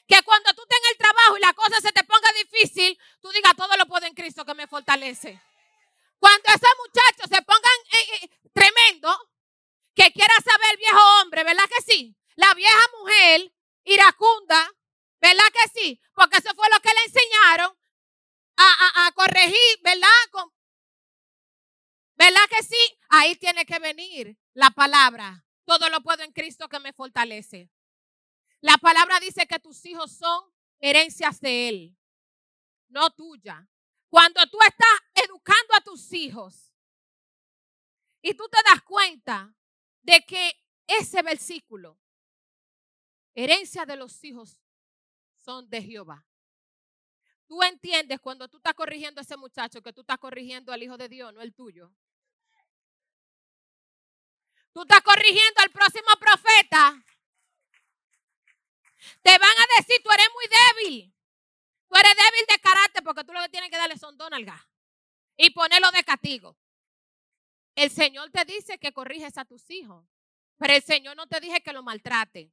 Que 0.09 0.23
cuando 0.23 0.51
tú 0.55 0.63
tengas 0.67 0.91
el 0.91 0.97
trabajo 0.97 1.37
y 1.37 1.39
la 1.39 1.53
cosa 1.53 1.79
se 1.79 1.91
te 1.91 2.03
ponga 2.03 2.27
difícil, 2.33 2.99
tú 3.21 3.29
digas, 3.29 3.53
todo 3.55 3.77
lo 3.77 3.85
puedo 3.85 4.07
en 4.07 4.15
Cristo 4.15 4.43
que 4.43 4.55
me 4.55 4.65
fortalece. 4.65 5.39
Cuando 6.17 6.49
esos 6.49 6.69
muchachos 6.83 7.29
se 7.29 7.41
pongan 7.43 7.71
tremendo, 8.51 9.15
que 9.93 10.11
quiera 10.11 10.33
saber 10.43 10.71
el 10.71 10.77
viejo 10.77 10.99
hombre, 11.21 11.43
¿verdad 11.43 11.69
que 11.69 11.83
sí? 11.83 12.17
La 12.35 12.53
vieja 12.55 12.81
mujer 12.99 13.53
iracunda, 13.83 14.71
¿verdad 15.21 15.45
que 15.53 15.79
sí? 15.79 16.01
Porque 16.13 16.37
eso 16.37 16.55
fue 16.55 16.67
lo 16.73 16.79
que 16.79 16.89
le 16.89 17.03
enseñaron 17.05 17.77
a 18.57 19.11
corregir, 19.13 19.79
¿verdad? 19.83 20.09
¿Verdad 22.15 22.49
que 22.49 22.63
sí? 22.63 22.99
Ahí 23.09 23.35
tiene 23.35 23.65
que 23.65 23.77
venir 23.79 24.37
la 24.53 24.71
palabra. 24.71 25.45
Todo 25.65 25.89
lo 25.89 26.01
puedo 26.01 26.23
en 26.23 26.31
Cristo 26.33 26.67
que 26.67 26.79
me 26.79 26.93
fortalece. 26.93 27.69
La 28.61 28.77
palabra 28.77 29.19
dice 29.19 29.47
que 29.47 29.59
tus 29.59 29.85
hijos 29.85 30.11
son 30.11 30.43
herencias 30.79 31.39
de 31.39 31.69
Él, 31.69 31.97
no 32.89 33.09
tuya. 33.11 33.67
Cuando 34.09 34.41
tú 34.47 34.57
estás 34.67 35.23
educando 35.25 35.75
a 35.75 35.81
tus 35.81 36.11
hijos 36.13 36.73
y 38.21 38.33
tú 38.33 38.49
te 38.49 38.57
das 38.65 38.81
cuenta 38.81 39.53
de 40.01 40.25
que 40.25 40.51
ese 40.87 41.21
versículo, 41.21 41.99
herencia 43.35 43.85
de 43.85 43.95
los 43.95 44.23
hijos, 44.23 44.59
son 45.37 45.69
de 45.69 45.81
Jehová. 45.81 46.25
Tú 47.47 47.63
entiendes 47.63 48.19
cuando 48.19 48.47
tú 48.47 48.57
estás 48.57 48.73
corrigiendo 48.73 49.21
a 49.21 49.23
ese 49.23 49.37
muchacho 49.37 49.81
que 49.81 49.93
tú 49.93 50.01
estás 50.01 50.17
corrigiendo 50.17 50.71
al 50.71 50.83
hijo 50.83 50.97
de 50.97 51.07
Dios, 51.07 51.33
no 51.33 51.41
el 51.41 51.53
tuyo. 51.53 51.91
Tú 54.71 54.81
estás 54.81 55.01
corrigiendo 55.01 55.61
al 55.61 55.71
próximo 55.71 56.09
profeta. 56.19 57.03
Te 59.21 59.31
van 59.31 59.41
a 59.49 59.79
decir, 59.79 60.01
tú 60.03 60.11
eres 60.11 60.27
muy 60.33 60.45
débil. 60.47 61.13
Tú 61.87 61.95
eres 61.95 62.15
débil 62.15 62.45
de 62.47 62.59
carácter 62.59 63.03
porque 63.03 63.23
tú 63.23 63.33
lo 63.33 63.41
que 63.41 63.49
tienes 63.49 63.69
que 63.69 63.77
darle 63.77 63.97
son 63.97 64.17
donalgas 64.17 64.61
y 65.37 65.49
ponerlo 65.51 65.89
de 65.91 66.03
castigo. 66.03 66.57
El 67.75 67.89
Señor 67.89 68.29
te 68.31 68.45
dice 68.45 68.77
que 68.77 68.91
corriges 68.91 69.37
a 69.37 69.45
tus 69.45 69.69
hijos, 69.69 70.05
pero 70.57 70.73
el 70.73 70.83
Señor 70.83 71.15
no 71.15 71.27
te 71.27 71.39
dice 71.39 71.61
que 71.61 71.73
lo 71.73 71.81
maltrate. 71.81 72.51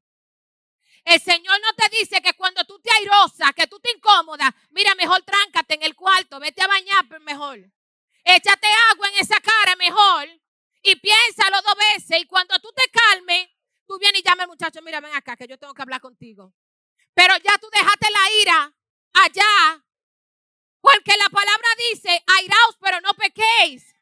El 1.04 1.20
Señor 1.20 1.60
no 1.60 1.72
te 1.74 1.88
dice 1.96 2.22
que 2.22 2.34
cuando 2.34 2.64
tú 2.64 2.78
te 2.80 2.90
airosas, 2.92 3.52
que 3.54 3.66
tú 3.66 3.78
te 3.80 3.92
incómodas, 3.92 4.50
mira, 4.70 4.94
mejor 4.94 5.22
tráncate 5.22 5.74
en 5.74 5.82
el 5.82 5.94
cuarto, 5.94 6.40
vete 6.40 6.62
a 6.62 6.66
bañar 6.66 7.20
mejor. 7.20 7.58
Échate 8.24 8.66
agua 8.92 9.08
en 9.08 9.18
esa 9.18 9.40
cara 9.40 9.76
mejor 9.76 10.28
y 10.82 10.96
piénsalo 10.96 11.62
dos 11.62 11.74
veces. 11.94 12.22
Y 12.22 12.26
cuando 12.26 12.58
tú 12.58 12.72
te 12.74 12.90
calmes, 12.90 13.48
tú 13.86 13.98
vienes 13.98 14.20
y 14.20 14.24
llamas 14.24 14.44
al 14.44 14.48
muchacho, 14.48 14.80
mira, 14.82 15.00
ven 15.00 15.14
acá, 15.14 15.36
que 15.36 15.46
yo 15.46 15.58
tengo 15.58 15.74
que 15.74 15.82
hablar 15.82 16.00
contigo. 16.00 16.52
Pero 17.14 17.34
ya 17.38 17.56
tú 17.58 17.68
dejaste 17.72 18.08
la 18.10 18.42
ira 18.42 18.76
allá. 19.14 19.84
Porque 20.80 21.12
la 21.16 21.28
palabra 21.30 21.68
dice, 21.90 22.22
airaos, 22.26 22.76
pero 22.80 23.00
no 23.00 23.10
pequéis. 23.14 23.94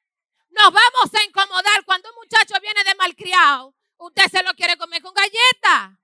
Nos 0.51 0.73
vamos 0.73 1.15
a 1.15 1.25
incomodar 1.25 1.85
cuando 1.85 2.11
un 2.11 2.17
muchacho 2.17 2.55
viene 2.61 2.85
de 2.85 2.95
malcriado. 2.97 3.75
Usted 3.97 4.25
se 4.31 4.43
lo 4.43 4.55
quiere 4.55 4.77
comer 4.77 5.03
con 5.03 5.15
galleta. 5.15 5.99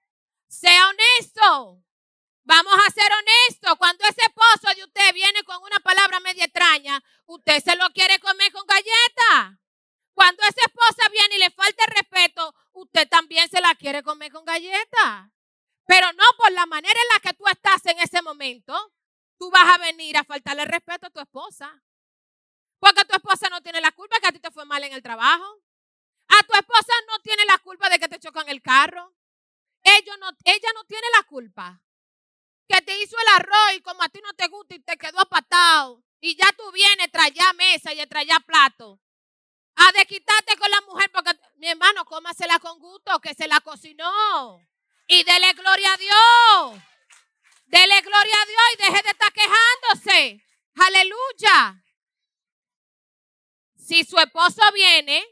Sea 0.48 0.88
honesto. 0.88 1.84
Vamos 2.44 2.74
a 2.74 2.90
ser 2.90 3.10
honestos. 3.12 3.76
Cuando 3.78 4.04
ese 4.04 4.22
esposo 4.22 4.74
de 4.74 4.84
usted 4.84 5.14
viene 5.14 5.44
con 5.44 5.62
una 5.62 5.78
palabra 5.80 6.18
media 6.20 6.44
extraña, 6.44 7.02
usted 7.26 7.62
se 7.62 7.76
lo 7.76 7.90
quiere 7.90 8.18
comer 8.18 8.50
con 8.52 8.66
galleta. 8.66 9.58
Cuando 10.14 10.42
esa 10.42 10.66
esposa 10.66 11.08
viene 11.12 11.36
y 11.36 11.38
le 11.38 11.50
falta 11.50 11.84
el 11.84 11.94
respeto, 11.94 12.54
usted 12.72 13.08
también 13.08 13.48
se 13.48 13.60
la 13.60 13.74
quiere 13.90 14.04
comer 14.04 14.30
con 14.30 14.44
galleta. 14.44 15.32
Pero 15.84 16.12
no 16.12 16.24
por 16.38 16.52
la 16.52 16.66
manera 16.66 16.94
en 16.94 17.14
la 17.14 17.20
que 17.20 17.36
tú 17.36 17.44
estás 17.48 17.84
en 17.86 17.98
ese 17.98 18.22
momento, 18.22 18.72
tú 19.36 19.50
vas 19.50 19.74
a 19.74 19.78
venir 19.78 20.16
a 20.16 20.22
faltarle 20.22 20.64
respeto 20.64 21.08
a 21.08 21.10
tu 21.10 21.18
esposa. 21.18 21.82
Porque 22.78 23.04
tu 23.04 23.16
esposa 23.16 23.48
no 23.48 23.60
tiene 23.60 23.80
la 23.80 23.90
culpa 23.90 24.20
que 24.20 24.28
a 24.28 24.32
ti 24.32 24.38
te 24.38 24.52
fue 24.52 24.64
mal 24.64 24.82
en 24.84 24.92
el 24.92 25.02
trabajo. 25.02 25.44
A 26.28 26.42
tu 26.44 26.52
esposa 26.54 26.92
no 27.08 27.18
tiene 27.18 27.44
la 27.46 27.58
culpa 27.58 27.90
de 27.90 27.98
que 27.98 28.08
te 28.08 28.20
chocan 28.20 28.48
el 28.48 28.62
carro. 28.62 29.12
Ella 29.82 30.16
no, 30.18 30.28
ella 30.44 30.68
no 30.74 30.84
tiene 30.84 31.06
la 31.16 31.24
culpa. 31.24 31.82
Que 32.68 32.80
te 32.82 32.96
hizo 33.02 33.16
el 33.18 33.34
arroz 33.34 33.72
y 33.74 33.80
como 33.80 34.04
a 34.04 34.08
ti 34.08 34.20
no 34.22 34.32
te 34.34 34.46
gusta 34.46 34.76
y 34.76 34.78
te 34.78 34.96
quedó 34.96 35.20
apatado. 35.20 36.04
Y 36.20 36.36
ya 36.36 36.52
tú 36.52 36.70
vienes, 36.70 37.10
traía 37.10 37.52
mesa 37.54 37.92
y 37.92 38.06
traía 38.06 38.38
plato 38.38 39.00
a 39.80 39.92
de 39.92 40.06
quitarte 40.06 40.56
con 40.56 40.70
la 40.70 40.80
mujer 40.82 41.10
porque 41.10 41.30
mi 41.56 41.68
hermano, 41.68 42.04
cómasela 42.04 42.58
con 42.58 42.78
gusto, 42.78 43.18
que 43.20 43.34
se 43.34 43.48
la 43.48 43.60
cocinó. 43.60 44.60
Y 45.06 45.24
dele 45.24 45.52
gloria 45.54 45.92
a 45.92 45.96
Dios. 45.96 46.82
Dele 47.66 48.00
gloria 48.02 48.42
a 48.42 48.46
Dios 48.46 48.60
y 48.74 48.76
deje 48.76 49.02
de 49.02 49.10
estar 49.10 49.32
quejándose. 49.32 50.44
Aleluya. 50.74 51.82
Si 53.76 54.04
su 54.04 54.18
esposo 54.18 54.60
viene, 54.74 55.24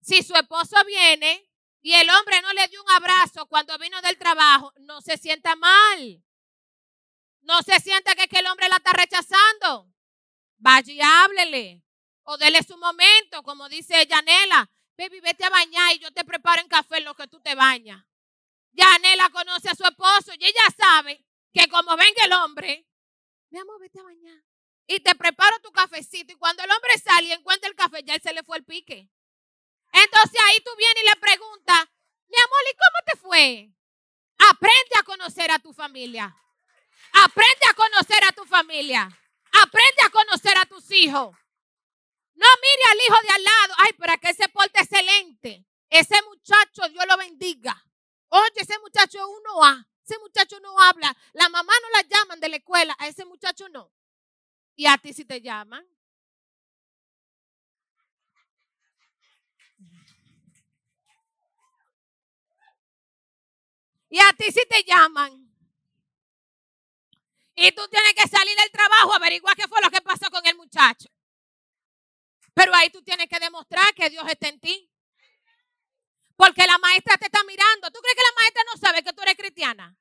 si 0.00 0.22
su 0.22 0.34
esposo 0.34 0.76
viene 0.86 1.48
y 1.82 1.92
el 1.92 2.08
hombre 2.10 2.40
no 2.40 2.52
le 2.54 2.66
dio 2.68 2.82
un 2.82 2.90
abrazo 2.90 3.46
cuando 3.46 3.76
vino 3.78 4.00
del 4.00 4.16
trabajo, 4.16 4.72
no 4.80 5.00
se 5.00 5.18
sienta 5.18 5.54
mal. 5.56 6.24
No 7.42 7.62
se 7.62 7.78
sienta 7.80 8.14
que, 8.14 8.28
que 8.28 8.38
el 8.38 8.46
hombre 8.46 8.68
la 8.68 8.76
está 8.76 8.92
rechazando. 8.92 9.92
Vaya 10.56 10.92
y 10.92 11.00
háblele. 11.00 11.85
O 12.28 12.36
dele 12.36 12.62
su 12.62 12.76
momento, 12.76 13.42
como 13.42 13.68
dice 13.68 14.06
Yanela. 14.06 14.68
Baby, 14.98 15.20
vete 15.20 15.44
a 15.44 15.50
bañar 15.50 15.94
y 15.94 15.98
yo 15.98 16.10
te 16.12 16.24
preparo 16.24 16.60
en 16.60 16.68
café 16.68 16.98
en 16.98 17.04
lo 17.04 17.14
que 17.14 17.28
tú 17.28 17.40
te 17.40 17.54
bañas. 17.54 18.04
Yanela 18.72 19.28
conoce 19.30 19.68
a 19.70 19.74
su 19.74 19.84
esposo 19.84 20.32
y 20.38 20.44
ella 20.44 20.62
sabe 20.76 21.24
que 21.52 21.68
como 21.68 21.96
venga 21.96 22.24
el 22.24 22.32
hombre, 22.32 22.86
mi 23.50 23.58
amor, 23.58 23.80
vete 23.80 24.00
a 24.00 24.02
bañar. 24.02 24.42
y 24.88 25.00
te 25.00 25.14
preparo 25.14 25.58
tu 25.60 25.72
cafecito 25.72 26.32
y 26.32 26.36
cuando 26.36 26.62
el 26.62 26.70
hombre 26.70 26.96
sale 26.98 27.28
y 27.28 27.32
encuentra 27.32 27.68
el 27.68 27.74
café, 27.74 28.02
ya 28.04 28.14
él 28.14 28.22
se 28.22 28.32
le 28.32 28.42
fue 28.44 28.58
el 28.58 28.64
pique. 28.64 29.08
Entonces 29.92 30.40
ahí 30.44 30.60
tú 30.60 30.70
vienes 30.76 31.02
y 31.02 31.06
le 31.08 31.16
preguntas, 31.16 31.86
mi 32.28 32.36
amor, 32.38 32.60
¿y 32.70 32.76
cómo 32.76 32.98
te 33.06 33.16
fue? 33.18 33.70
Aprende 34.50 34.90
a 34.98 35.02
conocer 35.02 35.50
a 35.50 35.58
tu 35.58 35.72
familia. 35.72 36.36
Aprende 37.12 37.66
a 37.70 37.74
conocer 37.74 38.24
a 38.24 38.32
tu 38.32 38.44
familia. 38.44 39.08
Aprende 39.62 40.02
a 40.04 40.10
conocer 40.10 40.58
a 40.58 40.66
tus 40.66 40.90
hijos. 40.92 41.36
No 42.36 42.46
mire 42.60 42.82
al 42.92 42.98
hijo 42.98 43.22
de 43.22 43.34
al 43.34 43.44
lado. 43.44 43.74
Ay, 43.78 43.92
para 43.94 44.18
que 44.18 44.28
ese 44.28 44.48
porte 44.48 44.80
excelente. 44.80 45.66
Ese 45.88 46.14
muchacho, 46.22 46.88
Dios 46.90 47.04
lo 47.08 47.16
bendiga. 47.16 47.82
Oye, 48.28 48.52
ese 48.56 48.78
muchacho 48.80 49.18
uno 49.28 49.64
a. 49.64 49.86
Ese 50.04 50.18
muchacho 50.18 50.60
no 50.60 50.78
habla. 50.80 51.16
La 51.32 51.48
mamá 51.48 51.72
no 51.82 51.90
la 51.90 52.02
llaman 52.02 52.38
de 52.38 52.48
la 52.50 52.56
escuela. 52.56 52.94
A 52.98 53.08
ese 53.08 53.24
muchacho 53.24 53.68
no. 53.70 53.90
Y 54.76 54.86
a 54.86 54.98
ti 54.98 55.12
si 55.14 55.24
te 55.24 55.40
llaman. 55.40 55.84
Y 64.10 64.18
a 64.20 64.32
ti 64.34 64.52
si 64.52 64.66
te 64.68 64.84
llaman. 64.84 65.42
Y 67.54 67.72
tú 67.72 67.82
tienes 67.88 68.12
que 68.12 68.28
salir 68.28 68.54
del 68.56 68.70
trabajo, 68.70 69.14
averiguar 69.14 69.56
qué 69.56 69.66
fue 69.66 69.80
lo 69.82 69.90
que 69.90 70.02
pasó 70.02 70.30
con 70.30 70.46
el 70.46 70.56
muchacho. 70.56 71.08
Pero 72.56 72.74
ahí 72.74 72.88
tú 72.88 73.02
tienes 73.02 73.28
que 73.28 73.38
demostrar 73.38 73.94
que 73.94 74.08
Dios 74.08 74.24
está 74.30 74.48
en 74.48 74.58
ti. 74.58 74.90
Porque 76.36 76.66
la 76.66 76.78
maestra 76.78 77.18
te 77.18 77.26
está 77.26 77.44
mirando. 77.44 77.90
¿Tú 77.90 78.00
crees 78.00 78.16
que 78.16 78.22
la 78.22 78.40
maestra 78.40 78.62
no 78.64 78.76
sabe 78.78 79.02
que 79.02 79.12
tú 79.12 79.20
eres 79.20 79.36
cristiana? 79.36 79.94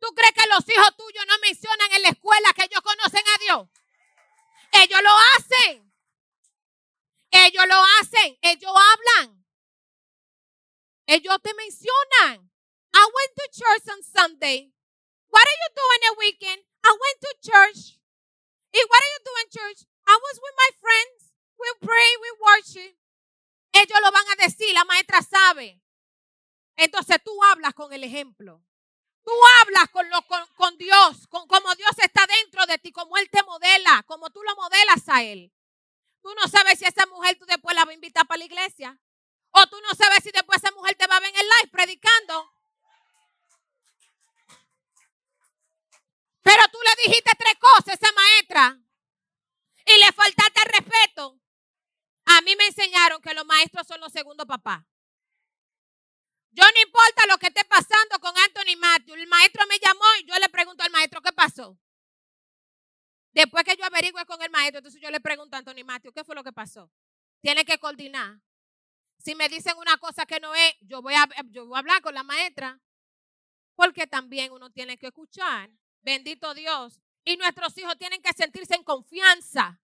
¿Tú 0.00 0.08
crees 0.12 0.32
que 0.32 0.48
los 0.48 0.68
hijos 0.68 0.96
tuyos 0.96 1.24
no 1.28 1.38
mencionan 1.38 1.92
en 1.92 2.02
la 2.02 2.08
escuela 2.08 2.52
que 2.54 2.64
ellos 2.64 2.80
conocen 2.82 3.22
a 3.22 3.38
Dios? 3.38 3.68
Ellos 4.72 5.00
lo 5.00 5.14
hacen. 5.30 5.92
Ellos 7.30 7.64
lo 7.68 7.84
hacen. 8.00 8.36
Ellos 8.42 8.72
hablan. 8.74 9.46
Ellos 11.06 11.38
te 11.40 11.54
mencionan. 11.54 12.50
I 12.94 13.04
went 13.14 13.32
to 13.36 13.48
church 13.52 13.94
on 13.94 14.02
Sunday. 14.02 14.72
What 15.28 15.46
are 15.46 15.58
you 15.62 15.70
doing 15.76 16.02
a 16.10 16.18
weekend? 16.18 16.62
I 16.82 16.90
went 16.90 17.18
to 17.20 17.32
church. 17.42 17.96
¿Y 18.74 18.80
what 18.90 19.00
are 19.00 19.12
you 19.14 19.22
doing 19.24 19.46
church? 19.50 19.86
I 20.08 20.18
was 20.20 20.40
with 20.42 20.54
my 20.58 20.70
friends. 20.80 21.21
We 21.62 21.86
pray, 21.86 22.10
we 22.20 22.30
worship. 22.40 22.96
Ellos 23.72 24.00
lo 24.02 24.10
van 24.10 24.28
a 24.32 24.42
decir, 24.42 24.74
la 24.74 24.84
maestra 24.84 25.22
sabe. 25.22 25.80
Entonces 26.76 27.18
tú 27.24 27.32
hablas 27.44 27.72
con 27.74 27.92
el 27.92 28.02
ejemplo. 28.04 28.62
Tú 29.24 29.30
hablas 29.60 29.88
con, 29.90 30.76
Dios, 30.78 31.28
con, 31.28 31.46
como 31.46 31.74
Dios 31.76 31.92
está 31.98 32.26
dentro 32.26 32.66
de 32.66 32.78
ti, 32.78 32.90
como 32.90 33.16
Él 33.16 33.30
te 33.30 33.42
modela, 33.44 34.02
como 34.06 34.30
tú 34.30 34.42
lo 34.42 34.54
modelas 34.56 35.08
a 35.08 35.22
Él. 35.22 35.52
Tú 36.20 36.34
no 36.34 36.48
sabes 36.48 36.78
si 36.78 36.84
esa 36.84 37.06
mujer 37.06 37.38
tú 37.38 37.46
después 37.46 37.74
la 37.76 37.84
vas 37.84 37.92
a 37.92 37.94
invitar 37.94 38.26
para 38.26 38.38
la 38.38 38.44
iglesia. 38.44 38.98
O 39.52 39.66
tú 39.68 39.76
no 39.82 39.94
sabes 39.94 40.24
si 40.24 40.32
después 40.32 40.58
esa 40.58 40.74
mujer 40.74 40.96
te 40.96 41.06
va 41.06 41.16
a 41.16 41.20
ver 41.20 41.30
en 41.30 41.36
el 41.36 41.46
live 41.46 41.70
predicando. 41.70 42.52
Pero 46.42 46.62
tú 46.72 46.78
le 46.82 47.02
dijiste 47.06 47.30
tres 47.38 47.54
cosas 47.60 47.88
a 47.88 47.92
esa 47.94 48.12
maestra 48.12 48.78
y 49.86 49.98
le 49.98 50.12
faltaste 50.12 50.60
el 50.64 50.72
respeto. 50.72 51.41
A 52.24 52.40
mí 52.42 52.54
me 52.56 52.66
enseñaron 52.66 53.20
que 53.20 53.34
los 53.34 53.44
maestros 53.44 53.86
son 53.86 54.00
los 54.00 54.12
segundos 54.12 54.46
papás. 54.46 54.84
Yo 56.52 56.64
no 56.64 56.80
importa 56.82 57.26
lo 57.26 57.38
que 57.38 57.46
esté 57.46 57.64
pasando 57.64 58.18
con 58.20 58.36
Anthony 58.36 58.76
Matthew. 58.78 59.14
El 59.14 59.26
maestro 59.26 59.66
me 59.66 59.78
llamó 59.78 60.04
y 60.20 60.26
yo 60.26 60.38
le 60.38 60.48
pregunto 60.50 60.82
al 60.82 60.90
maestro 60.90 61.22
qué 61.22 61.32
pasó. 61.32 61.78
Después 63.32 63.64
que 63.64 63.76
yo 63.76 63.84
averigüe 63.84 64.24
con 64.26 64.42
el 64.42 64.50
maestro, 64.50 64.78
entonces 64.78 65.00
yo 65.00 65.10
le 65.10 65.20
pregunto 65.20 65.56
a 65.56 65.60
Anthony 65.60 65.84
Matthew 65.84 66.12
qué 66.12 66.24
fue 66.24 66.34
lo 66.34 66.44
que 66.44 66.52
pasó. 66.52 66.90
Tiene 67.40 67.64
que 67.64 67.78
coordinar. 67.78 68.38
Si 69.18 69.34
me 69.34 69.48
dicen 69.48 69.76
una 69.78 69.96
cosa 69.96 70.26
que 70.26 70.40
no 70.40 70.54
es, 70.54 70.74
yo 70.80 71.00
voy 71.00 71.14
a, 71.14 71.26
yo 71.46 71.66
voy 71.66 71.76
a 71.76 71.78
hablar 71.78 72.02
con 72.02 72.14
la 72.14 72.22
maestra. 72.22 72.80
Porque 73.74 74.06
también 74.06 74.52
uno 74.52 74.70
tiene 74.70 74.98
que 74.98 75.06
escuchar. 75.06 75.70
Bendito 76.02 76.52
Dios. 76.52 77.00
Y 77.24 77.36
nuestros 77.38 77.76
hijos 77.78 77.96
tienen 77.96 78.20
que 78.20 78.32
sentirse 78.34 78.74
en 78.74 78.84
confianza. 78.84 79.80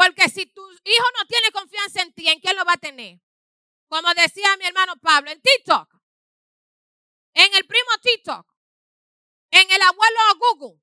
Porque 0.00 0.30
si 0.30 0.46
tu 0.46 0.62
hijo 0.62 1.04
no 1.18 1.26
tiene 1.26 1.52
confianza 1.52 2.00
en 2.00 2.14
ti, 2.14 2.26
¿en 2.26 2.40
quién 2.40 2.56
lo 2.56 2.64
va 2.64 2.72
a 2.72 2.78
tener? 2.78 3.20
Como 3.86 4.08
decía 4.14 4.56
mi 4.56 4.64
hermano 4.64 4.96
Pablo, 4.96 5.30
en 5.30 5.42
TikTok, 5.42 5.94
en 7.34 7.54
el 7.54 7.66
primo 7.66 7.90
TikTok, 8.00 8.46
en 9.50 9.70
el 9.70 9.82
abuelo 9.82 10.20
Google. 10.38 10.80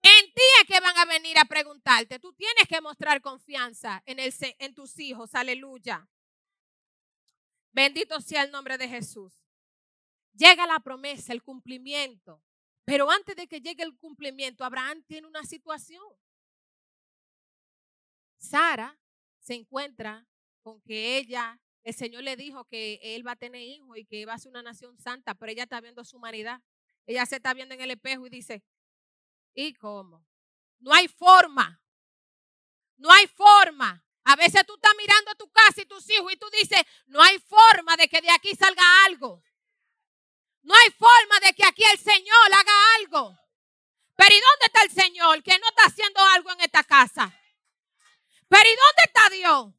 En 0.00 0.32
ti 0.32 0.42
es 0.62 0.66
que 0.66 0.80
van 0.80 0.96
a 0.96 1.04
venir 1.04 1.38
a 1.38 1.44
preguntarte. 1.44 2.18
Tú 2.18 2.32
tienes 2.32 2.66
que 2.66 2.80
mostrar 2.80 3.20
confianza 3.20 4.02
en, 4.06 4.18
el, 4.18 4.32
en 4.58 4.74
tus 4.74 4.98
hijos. 4.98 5.34
Aleluya. 5.34 6.08
Bendito 7.72 8.18
sea 8.22 8.44
el 8.44 8.50
nombre 8.50 8.78
de 8.78 8.88
Jesús. 8.88 9.34
Llega 10.32 10.66
la 10.66 10.80
promesa, 10.80 11.34
el 11.34 11.42
cumplimiento. 11.42 12.42
Pero 12.86 13.10
antes 13.10 13.36
de 13.36 13.46
que 13.46 13.60
llegue 13.60 13.82
el 13.82 13.98
cumplimiento, 13.98 14.64
Abraham 14.64 15.04
tiene 15.06 15.26
una 15.26 15.44
situación. 15.44 16.02
Sara 18.38 18.98
se 19.40 19.54
encuentra 19.54 20.26
con 20.62 20.80
que 20.82 21.16
ella, 21.18 21.60
el 21.82 21.94
Señor 21.94 22.22
le 22.22 22.36
dijo 22.36 22.64
que 22.64 23.00
él 23.02 23.26
va 23.26 23.32
a 23.32 23.36
tener 23.36 23.62
hijos 23.62 23.96
y 23.98 24.04
que 24.04 24.26
va 24.26 24.34
a 24.34 24.38
ser 24.38 24.50
una 24.50 24.62
nación 24.62 24.98
santa, 24.98 25.34
pero 25.34 25.52
ella 25.52 25.64
está 25.64 25.80
viendo 25.80 26.04
su 26.04 26.16
humanidad. 26.16 26.60
Ella 27.06 27.24
se 27.26 27.36
está 27.36 27.54
viendo 27.54 27.74
en 27.74 27.80
el 27.80 27.90
espejo 27.90 28.26
y 28.26 28.30
dice, 28.30 28.62
¿y 29.54 29.74
cómo? 29.74 30.26
No 30.78 30.92
hay 30.92 31.08
forma. 31.08 31.82
No 32.96 33.10
hay 33.10 33.26
forma. 33.26 34.04
A 34.24 34.36
veces 34.36 34.66
tú 34.66 34.74
estás 34.74 34.92
mirando 34.98 35.30
a 35.30 35.34
tu 35.34 35.50
casa 35.50 35.80
y 35.80 35.86
tus 35.86 36.08
hijos 36.10 36.32
y 36.32 36.36
tú 36.36 36.46
dices, 36.50 36.82
no 37.06 37.22
hay 37.22 37.38
forma 37.38 37.96
de 37.96 38.08
que 38.08 38.20
de 38.20 38.30
aquí 38.30 38.54
salga 38.54 39.04
algo. 39.06 39.42
No 40.62 40.74
hay 40.74 40.90
forma 40.90 41.40
de 41.40 41.54
que 41.54 41.64
aquí 41.64 41.82
el 41.90 41.98
Señor 41.98 42.52
haga 42.52 42.94
algo. 42.96 43.38
Pero 44.14 44.34
¿y 44.34 44.40
dónde 44.40 44.66
está 44.66 44.82
el 44.82 44.90
Señor 44.90 45.42
que 45.42 45.58
no 45.58 45.68
está 45.68 45.84
haciendo 45.86 46.20
algo 46.20 46.52
en 46.52 46.60
esta 46.60 46.84
casa? 46.84 47.34
Pero 48.48 48.68
¿y 48.68 48.76
dónde 48.76 49.02
está 49.04 49.30
Dios? 49.30 49.74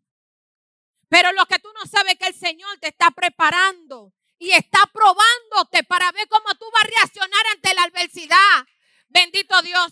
Pero 1.10 1.32
lo 1.34 1.46
que 1.48 1.60
tú 1.60 1.70
no 1.74 1.86
sabes 1.86 2.14
es 2.14 2.20
que 2.20 2.28
el 2.28 2.36
Señor 2.36 2.78
te 2.80 2.90
está 2.90 3.10
preparando 3.12 4.14
y 4.38 4.52
está 4.52 4.80
probándote 4.94 5.84
para 5.84 6.12
ver 6.12 6.28
cómo 6.30 6.54
tú 6.56 6.66
vas 6.72 6.84
a 6.84 6.88
reaccionar 6.88 7.48
ante 7.54 7.74
la 7.74 7.84
adversidad. 7.84 8.68
Bendito 9.08 9.62
Dios. 9.62 9.92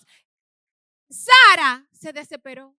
Sara 1.10 1.86
se 1.92 2.14
desesperó. 2.14 2.76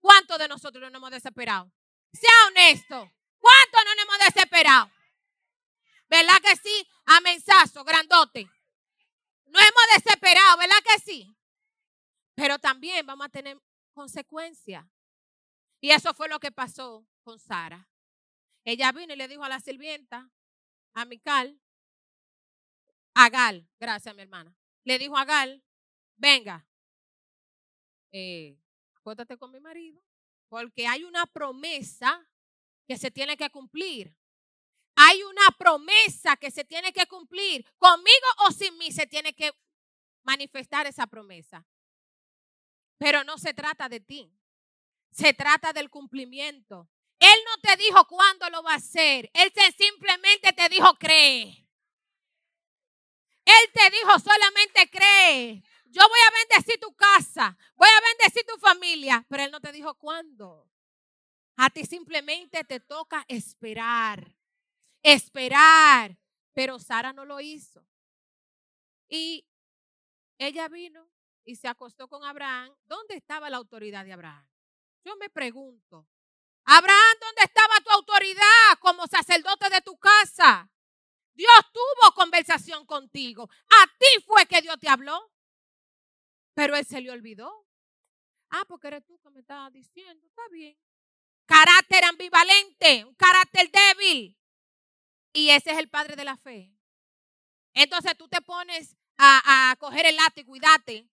¿Cuántos 0.00 0.38
de 0.38 0.48
nosotros 0.48 0.82
nos 0.90 0.98
hemos 0.98 1.10
desesperado? 1.10 1.70
Sea 2.12 2.46
honesto. 2.48 3.12
¿Cuántos 3.38 3.84
nos 3.84 4.04
hemos 4.04 4.18
desesperado? 4.18 4.90
¿Verdad 6.08 6.40
que 6.40 6.56
sí? 6.56 6.88
Amensazo, 7.06 7.84
grandote. 7.84 8.48
No 9.46 9.58
hemos 9.58 9.82
desesperado, 9.94 10.56
¿verdad 10.58 10.82
que 10.84 10.98
sí? 11.00 11.36
Pero 12.34 12.58
también 12.58 13.06
vamos 13.06 13.26
a 13.26 13.30
tener 13.30 13.58
consecuencias. 13.92 14.84
Y 15.86 15.92
eso 15.92 16.12
fue 16.14 16.28
lo 16.28 16.40
que 16.40 16.50
pasó 16.50 17.06
con 17.22 17.38
Sara. 17.38 17.88
Ella 18.64 18.90
vino 18.90 19.14
y 19.14 19.16
le 19.16 19.28
dijo 19.28 19.44
a 19.44 19.48
la 19.48 19.60
sirvienta, 19.60 20.28
a 20.94 21.04
Mical, 21.04 21.60
a 23.14 23.30
Gal, 23.30 23.68
gracias 23.78 24.12
mi 24.16 24.22
hermana, 24.22 24.52
le 24.82 24.98
dijo 24.98 25.16
a 25.16 25.24
Gal, 25.24 25.62
venga, 26.16 26.66
eh, 28.10 28.58
con 29.38 29.52
mi 29.52 29.60
marido, 29.60 30.02
porque 30.48 30.88
hay 30.88 31.04
una 31.04 31.24
promesa 31.26 32.28
que 32.88 32.98
se 32.98 33.12
tiene 33.12 33.36
que 33.36 33.50
cumplir. 33.50 34.12
Hay 34.96 35.22
una 35.22 35.52
promesa 35.56 36.36
que 36.36 36.50
se 36.50 36.64
tiene 36.64 36.92
que 36.92 37.06
cumplir. 37.06 37.64
Conmigo 37.78 38.26
o 38.48 38.50
sin 38.50 38.76
mí 38.76 38.90
se 38.90 39.06
tiene 39.06 39.34
que 39.34 39.52
manifestar 40.24 40.88
esa 40.88 41.06
promesa. 41.06 41.64
Pero 42.98 43.22
no 43.22 43.38
se 43.38 43.54
trata 43.54 43.88
de 43.88 44.00
ti. 44.00 44.36
Se 45.16 45.32
trata 45.32 45.72
del 45.72 45.88
cumplimiento. 45.88 46.90
Él 47.18 47.38
no 47.46 47.60
te 47.62 47.74
dijo 47.82 48.06
cuándo 48.06 48.50
lo 48.50 48.62
va 48.62 48.72
a 48.72 48.76
hacer. 48.76 49.30
Él 49.32 49.50
simplemente 49.74 50.52
te 50.52 50.68
dijo 50.68 50.94
cree. 50.98 51.66
Él 53.46 53.70
te 53.72 53.90
dijo 53.90 54.18
solamente 54.18 54.90
cree. 54.90 55.62
Yo 55.86 56.02
voy 56.06 56.18
a 56.28 56.48
bendecir 56.50 56.78
tu 56.78 56.94
casa. 56.94 57.56
Voy 57.76 57.88
a 57.88 58.00
bendecir 58.10 58.44
tu 58.44 58.58
familia. 58.58 59.24
Pero 59.26 59.44
Él 59.44 59.50
no 59.50 59.60
te 59.60 59.72
dijo 59.72 59.94
cuándo. 59.94 60.70
A 61.56 61.70
ti 61.70 61.86
simplemente 61.86 62.62
te 62.64 62.80
toca 62.80 63.24
esperar. 63.26 64.34
Esperar. 65.02 66.18
Pero 66.52 66.78
Sara 66.78 67.14
no 67.14 67.24
lo 67.24 67.40
hizo. 67.40 67.86
Y 69.08 69.46
ella 70.36 70.68
vino 70.68 71.08
y 71.42 71.56
se 71.56 71.68
acostó 71.68 72.06
con 72.06 72.22
Abraham. 72.22 72.76
¿Dónde 72.84 73.14
estaba 73.16 73.48
la 73.48 73.56
autoridad 73.56 74.04
de 74.04 74.12
Abraham? 74.12 74.46
Yo 75.06 75.14
me 75.14 75.30
pregunto, 75.30 76.08
Abraham, 76.64 77.16
¿dónde 77.20 77.42
estaba 77.44 77.76
tu 77.84 77.90
autoridad 77.90 78.76
como 78.80 79.06
sacerdote 79.06 79.70
de 79.70 79.80
tu 79.80 79.96
casa? 79.98 80.68
Dios 81.32 81.52
tuvo 81.72 82.12
conversación 82.12 82.84
contigo. 82.84 83.48
A 83.68 83.86
ti 83.98 84.24
fue 84.26 84.46
que 84.46 84.60
Dios 84.62 84.76
te 84.80 84.88
habló. 84.88 85.30
Pero 86.54 86.74
él 86.74 86.84
se 86.84 87.00
le 87.00 87.12
olvidó. 87.12 87.68
Ah, 88.50 88.64
porque 88.66 88.88
eres 88.88 89.06
tú 89.06 89.16
que 89.20 89.30
me 89.30 89.38
estabas 89.38 89.72
diciendo. 89.72 90.26
Está 90.26 90.42
bien. 90.50 90.76
Carácter 91.44 92.04
ambivalente, 92.04 93.04
un 93.04 93.14
carácter 93.14 93.70
débil. 93.70 94.36
Y 95.32 95.50
ese 95.50 95.70
es 95.70 95.78
el 95.78 95.88
padre 95.88 96.16
de 96.16 96.24
la 96.24 96.36
fe. 96.36 96.74
Entonces 97.74 98.18
tú 98.18 98.26
te 98.26 98.40
pones 98.40 98.96
a, 99.18 99.76
coger 99.78 100.06
el 100.06 100.16
látigo 100.16 100.56
y 100.56 100.58
date 100.58 101.08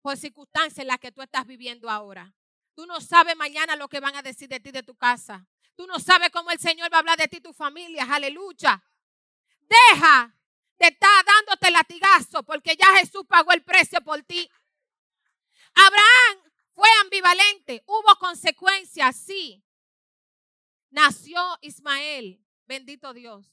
por 0.00 0.16
circunstancias 0.16 0.78
en 0.78 0.86
las 0.86 0.98
que 0.98 1.12
tú 1.12 1.20
estás 1.20 1.46
viviendo 1.46 1.90
ahora. 1.90 2.34
Tú 2.78 2.86
no 2.86 3.00
sabes 3.00 3.34
mañana 3.34 3.74
lo 3.74 3.88
que 3.88 3.98
van 3.98 4.14
a 4.14 4.22
decir 4.22 4.48
de 4.48 4.60
ti, 4.60 4.70
de 4.70 4.84
tu 4.84 4.94
casa. 4.94 5.44
Tú 5.74 5.84
no 5.88 5.98
sabes 5.98 6.30
cómo 6.30 6.52
el 6.52 6.60
Señor 6.60 6.92
va 6.92 6.98
a 6.98 7.00
hablar 7.00 7.18
de 7.18 7.26
ti, 7.26 7.40
tu 7.40 7.52
familia. 7.52 8.06
Aleluya. 8.08 8.80
Deja 9.62 10.32
de 10.78 10.86
estar 10.86 11.24
dándote 11.24 11.72
latigazo 11.72 12.44
porque 12.44 12.76
ya 12.76 12.86
Jesús 12.98 13.24
pagó 13.26 13.50
el 13.50 13.64
precio 13.64 14.00
por 14.02 14.22
ti. 14.22 14.48
Abraham 15.74 16.52
fue 16.70 16.88
ambivalente. 17.02 17.82
Hubo 17.84 18.14
consecuencias, 18.20 19.16
sí. 19.16 19.60
Nació 20.90 21.58
Ismael. 21.62 22.40
Bendito 22.64 23.12
Dios. 23.12 23.44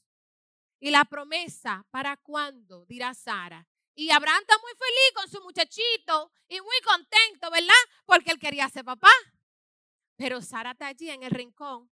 Y 0.78 0.90
la 0.92 1.04
promesa, 1.04 1.84
¿para 1.90 2.16
cuándo? 2.16 2.86
Dirá 2.86 3.12
Sara. 3.12 3.66
Y 3.98 4.10
Abraham 4.10 4.42
está 4.42 4.54
muy 4.58 4.72
feliz 4.72 5.12
con 5.14 5.28
su 5.30 5.42
muchachito 5.42 6.30
y 6.48 6.60
muy 6.60 6.76
contento, 6.84 7.50
¿verdad? 7.50 7.72
Porque 8.04 8.30
él 8.30 8.38
quería 8.38 8.68
ser 8.68 8.84
papá. 8.84 9.10
Pero 10.16 10.42
Sara 10.42 10.72
está 10.72 10.88
allí 10.88 11.08
en 11.08 11.22
el 11.22 11.30
rincón. 11.30 11.90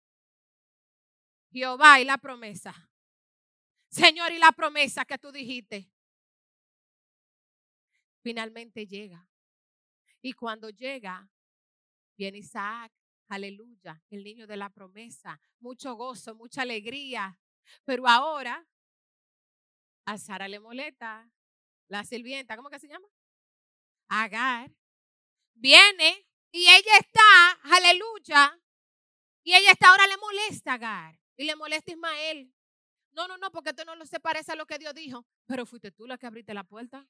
Jehová 1.53 2.01
y 2.01 2.05
la 2.05 2.19
promesa. 2.19 2.91
Señor, 3.89 4.33
y 4.33 4.39
la 4.39 4.51
promesa 4.51 5.05
que 5.05 5.17
tú 5.17 5.31
dijiste. 5.31 5.93
Finalmente 8.21 8.85
llega. 8.85 9.25
Y 10.23 10.33
cuando 10.33 10.71
llega, 10.71 11.31
viene 12.17 12.39
Isaac. 12.39 12.93
Aleluya, 13.29 14.03
el 14.11 14.25
niño 14.25 14.49
de 14.49 14.57
la 14.57 14.71
promesa. 14.71 15.41
Mucho 15.61 15.95
gozo, 15.95 16.35
mucha 16.35 16.63
alegría. 16.63 17.39
Pero 17.85 18.09
ahora 18.09 18.67
a 20.05 20.19
Sara 20.19 20.49
le 20.49 20.59
molesta 20.59 21.31
la 21.89 22.05
sirvienta, 22.05 22.57
¿cómo 22.57 22.71
que 22.71 22.79
se 22.79 22.89
llama? 22.89 23.07
Agar. 24.09 24.71
Viene 25.55 26.27
y 26.51 26.69
ella 26.69 26.99
está, 26.99 27.51
aleluya, 27.63 28.59
y 29.45 29.55
ella 29.55 29.73
está 29.73 29.91
ahora 29.91 30.07
le 30.07 30.17
molesta 30.17 30.73
a 30.73 30.75
Agar 30.75 31.19
y 31.37 31.45
le 31.45 31.57
molesta 31.57 31.91
a 31.91 31.95
Ismael. 31.95 32.55
No, 33.13 33.29
no, 33.29 33.37
no, 33.37 33.51
porque 33.51 33.71
esto 33.71 33.85
no 33.85 34.07
se 34.07 34.21
parece 34.21 34.53
a 34.53 34.57
lo 34.57 34.67
que 34.67 34.79
Dios 34.79 34.95
dijo. 34.95 35.27
Pero 35.47 35.67
fuiste 35.67 35.91
tú 35.91 36.07
la 36.07 36.17
que 36.17 36.27
abriste 36.27 36.55
la 36.55 36.65
puerta. 36.65 37.07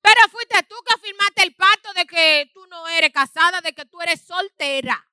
Pero 0.00 0.20
fuiste 0.30 0.62
tú 0.64 0.76
que 0.86 1.00
firmaste 1.00 1.42
el 1.42 1.54
pacto 1.56 1.92
de 1.94 2.06
que 2.06 2.50
tú 2.54 2.66
no 2.66 2.86
eres 2.88 3.12
casada, 3.12 3.60
de 3.60 3.72
que 3.72 3.84
tú 3.86 4.00
eres 4.00 4.20
soltera. 4.20 5.04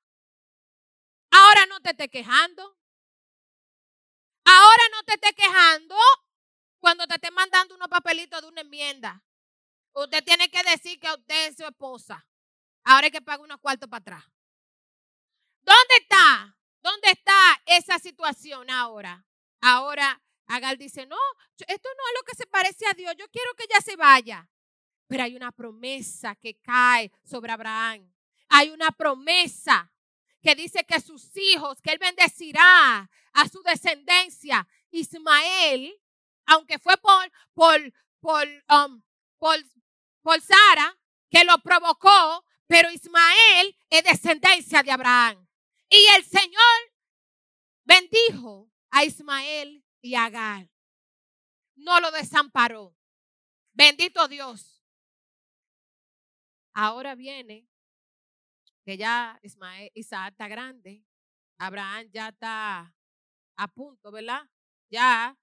Ahora 1.30 1.66
no 1.66 1.80
te 1.80 1.90
estés 1.90 2.10
quejando. 2.10 2.78
Ahora 4.44 4.82
no 4.92 5.02
te 5.02 5.14
estés 5.14 5.32
quejando 5.32 5.96
cuando 6.78 7.06
te 7.06 7.14
esté 7.14 7.30
mandando 7.30 7.74
unos 7.74 7.88
papelitos 7.88 8.40
de 8.42 8.48
una 8.48 8.60
enmienda. 8.60 9.22
Usted 9.92 10.22
tiene 10.24 10.50
que 10.50 10.62
decir 10.62 11.00
que 11.00 11.10
usted 11.10 11.48
es 11.48 11.56
su 11.56 11.64
esposa. 11.64 12.26
Ahora 12.84 13.06
hay 13.06 13.10
que 13.10 13.22
pagar 13.22 13.40
unos 13.40 13.60
cuartos 13.60 13.88
para 13.88 14.00
atrás. 14.00 14.24
¿Dónde 15.62 15.96
está? 16.00 16.56
¿Dónde 16.82 17.10
está 17.10 17.62
esa 17.66 17.98
situación 17.98 18.70
ahora? 18.70 19.24
Ahora 19.60 20.22
Agal 20.46 20.78
dice, 20.78 21.06
no, 21.06 21.16
esto 21.56 21.88
no 21.96 22.08
es 22.08 22.14
lo 22.14 22.22
que 22.24 22.36
se 22.36 22.46
parece 22.46 22.86
a 22.86 22.94
Dios. 22.94 23.14
Yo 23.18 23.28
quiero 23.30 23.52
que 23.54 23.64
ella 23.64 23.80
se 23.80 23.96
vaya. 23.96 24.48
Pero 25.08 25.24
hay 25.24 25.36
una 25.36 25.52
promesa 25.52 26.34
que 26.36 26.60
cae 26.60 27.10
sobre 27.24 27.52
Abraham. 27.52 28.12
Hay 28.48 28.70
una 28.70 28.90
promesa 28.92 29.90
que 30.42 30.54
dice 30.54 30.84
que 30.84 31.00
sus 31.00 31.36
hijos, 31.36 31.80
que 31.82 31.90
él 31.90 31.98
bendecirá 31.98 33.10
a 33.32 33.48
su 33.48 33.62
descendencia. 33.62 34.66
Ismael, 34.90 36.00
aunque 36.46 36.78
fue 36.78 36.96
por, 36.98 37.32
por, 37.54 37.92
por, 38.20 38.46
um, 38.70 39.02
por, 39.38 39.56
por 40.22 40.40
Sara, 40.40 40.96
que 41.30 41.44
lo 41.44 41.58
provocó, 41.58 42.44
pero 42.66 42.90
Ismael 42.90 43.76
es 43.90 44.04
descendencia 44.04 44.82
de 44.82 44.90
Abraham. 44.90 45.46
Y 45.88 46.06
el 46.16 46.24
Señor 46.24 46.92
bendijo 47.84 48.70
a 48.90 49.04
Ismael 49.04 49.84
y 50.00 50.14
a 50.14 50.24
Agar. 50.24 50.68
No 51.74 52.00
lo 52.00 52.10
desamparó. 52.10 52.96
Bendito 53.72 54.26
Dios. 54.28 54.82
Ahora 56.72 57.14
viene 57.14 57.68
que 58.84 58.96
ya 58.96 59.38
Ismael, 59.42 59.90
Isaac 59.94 60.32
está 60.32 60.48
grande. 60.48 61.04
Abraham 61.58 62.08
ya 62.12 62.28
está 62.28 62.94
a 63.56 63.68
punto, 63.68 64.10
¿verdad? 64.10 64.42
Ya 64.90 65.36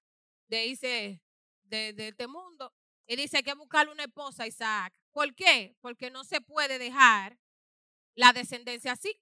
de 0.58 1.20
de, 1.64 1.92
de, 1.92 2.08
este 2.08 2.26
mundo. 2.26 2.72
Y 3.06 3.16
dice 3.16 3.42
que 3.42 3.54
buscarle 3.54 3.92
una 3.92 4.04
esposa 4.04 4.44
a 4.44 4.46
Isaac. 4.46 4.94
¿Por 5.12 5.34
qué? 5.34 5.76
Porque 5.80 6.10
no 6.10 6.24
se 6.24 6.40
puede 6.40 6.78
dejar 6.78 7.38
la 8.14 8.32
descendencia 8.32 8.92
así. 8.92 9.20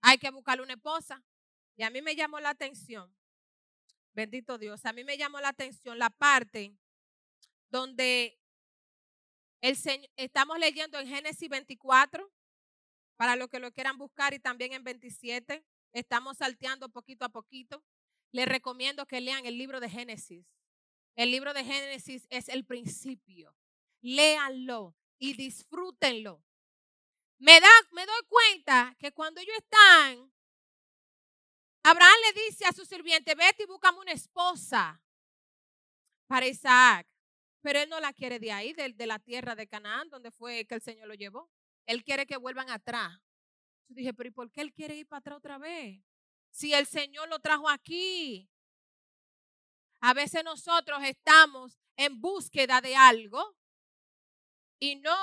Hay 0.00 0.18
que 0.18 0.30
buscarle 0.30 0.62
una 0.62 0.74
esposa. 0.74 1.24
Y 1.76 1.82
a 1.82 1.90
mí 1.90 2.02
me 2.02 2.16
llamó 2.16 2.40
la 2.40 2.50
atención, 2.50 3.14
bendito 4.12 4.58
Dios, 4.58 4.84
a 4.84 4.92
mí 4.92 5.04
me 5.04 5.16
llamó 5.16 5.40
la 5.40 5.50
atención 5.50 5.96
la 5.96 6.10
parte 6.10 6.76
donde 7.70 8.36
el 9.60 9.76
Señor, 9.76 10.10
estamos 10.16 10.58
leyendo 10.58 10.98
en 10.98 11.06
Génesis 11.06 11.48
24, 11.48 12.28
para 13.16 13.36
los 13.36 13.48
que 13.48 13.58
lo 13.58 13.72
quieran 13.72 13.98
buscar, 13.98 14.34
y 14.34 14.38
también 14.38 14.72
en 14.72 14.84
27. 14.84 15.64
Estamos 15.92 16.38
salteando 16.38 16.88
poquito 16.88 17.24
a 17.24 17.28
poquito. 17.28 17.84
Les 18.30 18.46
recomiendo 18.46 19.06
que 19.06 19.20
lean 19.20 19.46
el 19.46 19.58
libro 19.58 19.80
de 19.80 19.90
Génesis. 19.90 20.46
El 21.18 21.32
libro 21.32 21.52
de 21.52 21.64
Génesis 21.64 22.28
es 22.30 22.48
el 22.48 22.64
principio. 22.64 23.52
Léanlo 24.02 24.94
y 25.18 25.34
disfrútenlo. 25.34 26.44
Me, 27.38 27.58
da, 27.58 27.68
me 27.90 28.06
doy 28.06 28.20
cuenta 28.28 28.94
que 29.00 29.10
cuando 29.10 29.40
ellos 29.40 29.56
están, 29.56 30.32
Abraham 31.82 32.14
le 32.24 32.40
dice 32.44 32.66
a 32.66 32.72
su 32.72 32.84
sirviente, 32.84 33.34
vete 33.34 33.64
y 33.64 33.66
búscame 33.66 33.98
una 33.98 34.12
esposa 34.12 35.02
para 36.28 36.46
Isaac. 36.46 37.08
Pero 37.62 37.80
él 37.80 37.88
no 37.88 37.98
la 37.98 38.12
quiere 38.12 38.38
de 38.38 38.52
ahí, 38.52 38.72
de, 38.72 38.92
de 38.92 39.06
la 39.08 39.18
tierra 39.18 39.56
de 39.56 39.66
Canaán, 39.66 40.08
donde 40.10 40.30
fue 40.30 40.66
que 40.66 40.76
el 40.76 40.82
Señor 40.82 41.08
lo 41.08 41.14
llevó. 41.14 41.50
Él 41.86 42.04
quiere 42.04 42.26
que 42.26 42.36
vuelvan 42.36 42.70
atrás. 42.70 43.18
Yo 43.88 43.96
dije, 43.96 44.14
pero 44.14 44.28
¿y 44.28 44.32
por 44.32 44.52
qué 44.52 44.60
él 44.60 44.72
quiere 44.72 44.94
ir 44.94 45.08
para 45.08 45.18
atrás 45.18 45.38
otra 45.38 45.58
vez? 45.58 46.00
Si 46.52 46.74
el 46.74 46.86
Señor 46.86 47.28
lo 47.28 47.40
trajo 47.40 47.68
aquí. 47.68 48.48
A 50.00 50.14
veces 50.14 50.44
nosotros 50.44 51.02
estamos 51.02 51.78
en 51.96 52.20
búsqueda 52.20 52.80
de 52.80 52.94
algo 52.94 53.56
y 54.78 54.96
no 54.96 55.16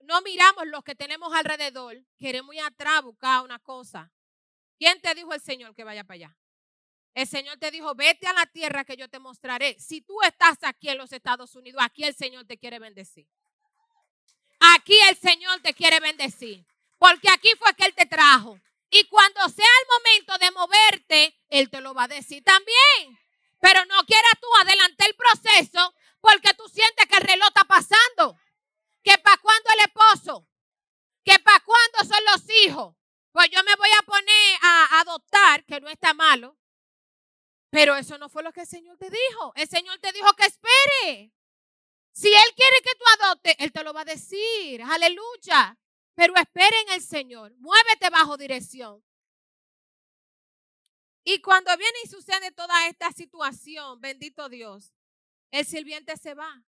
no 0.00 0.22
miramos 0.22 0.66
lo 0.66 0.82
que 0.82 0.94
tenemos 0.94 1.32
alrededor, 1.34 1.96
queremos 2.18 2.54
ir 2.54 2.62
atrás 2.62 3.02
buscar 3.02 3.44
una 3.44 3.58
cosa. 3.58 4.10
¿Quién 4.78 5.00
te 5.00 5.14
dijo 5.14 5.32
el 5.34 5.40
Señor 5.40 5.74
que 5.74 5.84
vaya 5.84 6.04
para 6.04 6.14
allá? 6.14 6.36
El 7.14 7.26
Señor 7.26 7.58
te 7.58 7.70
dijo, 7.70 7.94
vete 7.94 8.26
a 8.26 8.32
la 8.32 8.46
tierra 8.46 8.84
que 8.84 8.96
yo 8.96 9.08
te 9.08 9.18
mostraré. 9.18 9.78
Si 9.78 10.00
tú 10.00 10.22
estás 10.22 10.58
aquí 10.62 10.88
en 10.88 10.98
los 10.98 11.12
Estados 11.12 11.54
Unidos, 11.54 11.82
aquí 11.84 12.04
el 12.04 12.14
Señor 12.14 12.46
te 12.46 12.56
quiere 12.56 12.78
bendecir. 12.78 13.26
Aquí 14.76 14.94
el 15.08 15.16
Señor 15.16 15.60
te 15.60 15.74
quiere 15.74 16.00
bendecir. 16.00 16.64
Porque 16.98 17.28
aquí 17.30 17.48
fue 17.58 17.74
que 17.74 17.84
Él 17.84 17.94
te 17.94 18.06
trajo. 18.06 18.58
Y 18.90 19.04
cuando 19.04 19.48
sea 19.48 19.66
el 19.82 19.88
momento 19.98 20.38
de 20.38 20.50
moverte, 20.52 21.34
Él 21.48 21.68
te 21.68 21.80
lo 21.80 21.94
va 21.94 22.04
a 22.04 22.08
decir 22.08 22.42
también. 22.42 23.18
Pero 23.60 23.84
no 23.86 24.04
quieras 24.04 24.32
tú 24.40 24.46
adelantar 24.60 25.08
el 25.08 25.14
proceso 25.14 25.94
porque 26.20 26.52
tú 26.54 26.68
sientes 26.68 27.06
que 27.06 27.16
el 27.16 27.22
reloj 27.22 27.48
está 27.48 27.64
pasando 27.64 28.36
que 29.02 29.16
para 29.18 29.36
cuándo 29.38 29.70
el 29.70 29.80
esposo, 29.86 30.48
que 31.24 31.38
para 31.38 31.60
cuándo 31.60 31.98
son 32.00 32.24
los 32.32 32.50
hijos. 32.64 32.96
Pues 33.32 33.48
yo 33.50 33.62
me 33.62 33.74
voy 33.76 33.88
a 33.98 34.02
poner 34.02 34.58
a 34.62 35.00
adoptar, 35.00 35.64
que 35.64 35.80
no 35.80 35.88
está 35.88 36.14
malo. 36.14 36.56
Pero 37.70 37.94
eso 37.94 38.18
no 38.18 38.28
fue 38.28 38.42
lo 38.42 38.52
que 38.52 38.62
el 38.62 38.66
Señor 38.66 38.98
te 38.98 39.08
dijo. 39.08 39.52
El 39.54 39.68
Señor 39.68 39.98
te 40.00 40.12
dijo 40.12 40.32
que 40.34 40.46
espere. 40.46 41.32
Si 42.12 42.28
Él 42.28 42.54
quiere 42.56 42.76
que 42.82 42.94
tú 42.96 43.04
adoptes, 43.20 43.54
Él 43.58 43.70
te 43.70 43.84
lo 43.84 43.92
va 43.92 44.00
a 44.00 44.04
decir. 44.04 44.82
Aleluya. 44.82 45.78
Pero 46.16 46.34
espere 46.34 46.76
en 46.80 46.94
el 46.94 47.02
Señor. 47.02 47.52
Muévete 47.58 48.10
bajo 48.10 48.36
dirección. 48.36 49.04
Y 51.32 51.40
cuando 51.42 51.70
viene 51.76 51.96
y 52.02 52.08
sucede 52.08 52.50
toda 52.50 52.88
esta 52.88 53.12
situación, 53.12 54.00
bendito 54.00 54.48
Dios, 54.48 54.92
el 55.52 55.64
sirviente 55.64 56.16
se 56.16 56.34
va. 56.34 56.64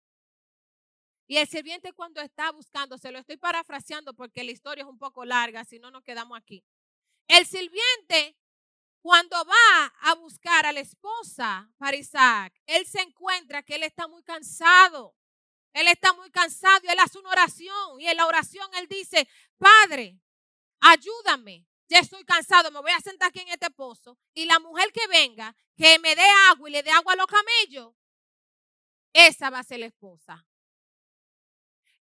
Y 1.26 1.38
el 1.38 1.48
sirviente 1.48 1.92
cuando 1.92 2.20
está 2.20 2.52
buscando, 2.52 2.96
se 2.96 3.10
lo 3.10 3.18
estoy 3.18 3.36
parafraseando 3.38 4.14
porque 4.14 4.44
la 4.44 4.52
historia 4.52 4.82
es 4.82 4.88
un 4.88 5.00
poco 5.00 5.24
larga, 5.24 5.64
si 5.64 5.80
no 5.80 5.90
nos 5.90 6.04
quedamos 6.04 6.38
aquí. 6.38 6.64
El 7.26 7.44
sirviente 7.44 8.38
cuando 9.00 9.36
va 9.44 9.86
a 10.02 10.14
buscar 10.14 10.64
a 10.64 10.72
la 10.72 10.78
esposa 10.78 11.68
para 11.76 11.96
Isaac, 11.96 12.54
él 12.66 12.86
se 12.86 13.00
encuentra 13.00 13.64
que 13.64 13.74
él 13.74 13.82
está 13.82 14.06
muy 14.06 14.22
cansado. 14.22 15.16
Él 15.72 15.88
está 15.88 16.12
muy 16.12 16.30
cansado 16.30 16.82
y 16.84 16.88
él 16.88 17.00
hace 17.00 17.18
una 17.18 17.30
oración. 17.30 18.00
Y 18.00 18.06
en 18.06 18.16
la 18.16 18.28
oración 18.28 18.68
él 18.74 18.86
dice, 18.86 19.26
Padre, 19.58 20.20
ayúdame. 20.78 21.66
Ya 21.88 21.98
estoy 21.98 22.24
cansado, 22.24 22.70
me 22.70 22.80
voy 22.80 22.92
a 22.92 23.00
sentar 23.00 23.28
aquí 23.28 23.40
en 23.40 23.48
este 23.48 23.70
pozo. 23.70 24.18
Y 24.34 24.46
la 24.46 24.58
mujer 24.58 24.92
que 24.92 25.06
venga, 25.08 25.54
que 25.76 25.98
me 25.98 26.14
dé 26.14 26.24
agua 26.50 26.68
y 26.68 26.72
le 26.72 26.82
dé 26.82 26.90
agua 26.90 27.12
a 27.12 27.16
los 27.16 27.26
camellos, 27.26 27.94
esa 29.12 29.50
va 29.50 29.58
a 29.58 29.64
ser 29.64 29.80
la 29.80 29.86
esposa. 29.86 30.46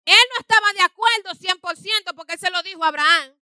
Él 0.06 0.24
no 0.34 0.39
estaba 0.39 0.74
de 0.74 0.82
acuerdo 0.82 1.32
100% 1.32 2.15
porque 2.15 2.34
él 2.34 2.39
se 2.39 2.50
lo 2.50 2.63
dijo 2.63 2.84
a 2.84 2.88
Abraham. 2.88 3.38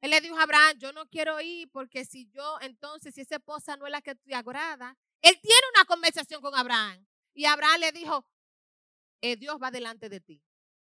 Él 0.00 0.10
le 0.10 0.20
dijo 0.20 0.38
a 0.38 0.42
Abraham, 0.42 0.78
yo 0.78 0.92
no 0.92 1.08
quiero 1.08 1.40
ir 1.40 1.70
porque 1.70 2.04
si 2.04 2.28
yo, 2.30 2.58
entonces, 2.60 3.14
si 3.14 3.22
esa 3.22 3.36
esposa 3.36 3.76
no 3.76 3.86
es 3.86 3.92
la 3.92 4.02
que 4.02 4.14
te 4.14 4.34
agrada. 4.34 4.96
Él 5.22 5.40
tiene 5.40 5.62
una 5.74 5.86
conversación 5.86 6.42
con 6.42 6.54
Abraham. 6.54 7.06
Y 7.32 7.46
Abraham 7.46 7.80
le 7.80 7.92
dijo, 7.92 8.26
eh, 9.22 9.36
Dios 9.36 9.56
va 9.60 9.70
delante 9.70 10.08
de 10.08 10.20
ti. 10.20 10.42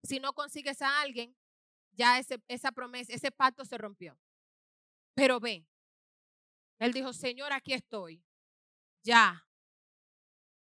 Si 0.03 0.19
no 0.19 0.33
consigues 0.33 0.81
a 0.81 1.01
alguien, 1.01 1.35
ya 1.91 2.19
esa 2.19 2.71
promesa, 2.71 3.13
ese 3.13 3.31
pacto 3.31 3.63
se 3.63 3.77
rompió. 3.77 4.17
Pero 5.15 5.39
ve, 5.39 5.65
él 6.77 6.93
dijo, 6.93 7.13
Señor, 7.13 7.53
aquí 7.53 7.73
estoy. 7.73 8.23
Ya. 9.03 9.47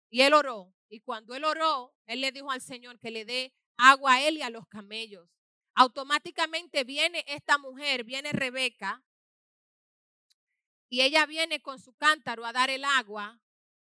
Y 0.09 0.21
él 0.21 0.33
oró. 0.33 0.73
Y 0.89 1.01
cuando 1.01 1.35
él 1.35 1.43
oró, 1.43 1.93
él 2.05 2.21
le 2.21 2.31
dijo 2.31 2.49
al 2.49 2.61
Señor 2.61 2.97
que 2.99 3.11
le 3.11 3.25
dé 3.25 3.53
agua 3.77 4.15
a 4.15 4.27
él 4.27 4.37
y 4.37 4.41
a 4.41 4.49
los 4.49 4.67
camellos. 4.67 5.29
Automáticamente 5.75 6.83
viene 6.83 7.23
esta 7.27 7.57
mujer, 7.57 8.03
viene 8.03 8.31
Rebeca, 8.31 9.03
y 10.89 11.01
ella 11.01 11.25
viene 11.25 11.61
con 11.61 11.79
su 11.79 11.93
cántaro 11.93 12.45
a 12.45 12.53
dar 12.53 12.69
el 12.69 12.85
agua. 12.85 13.39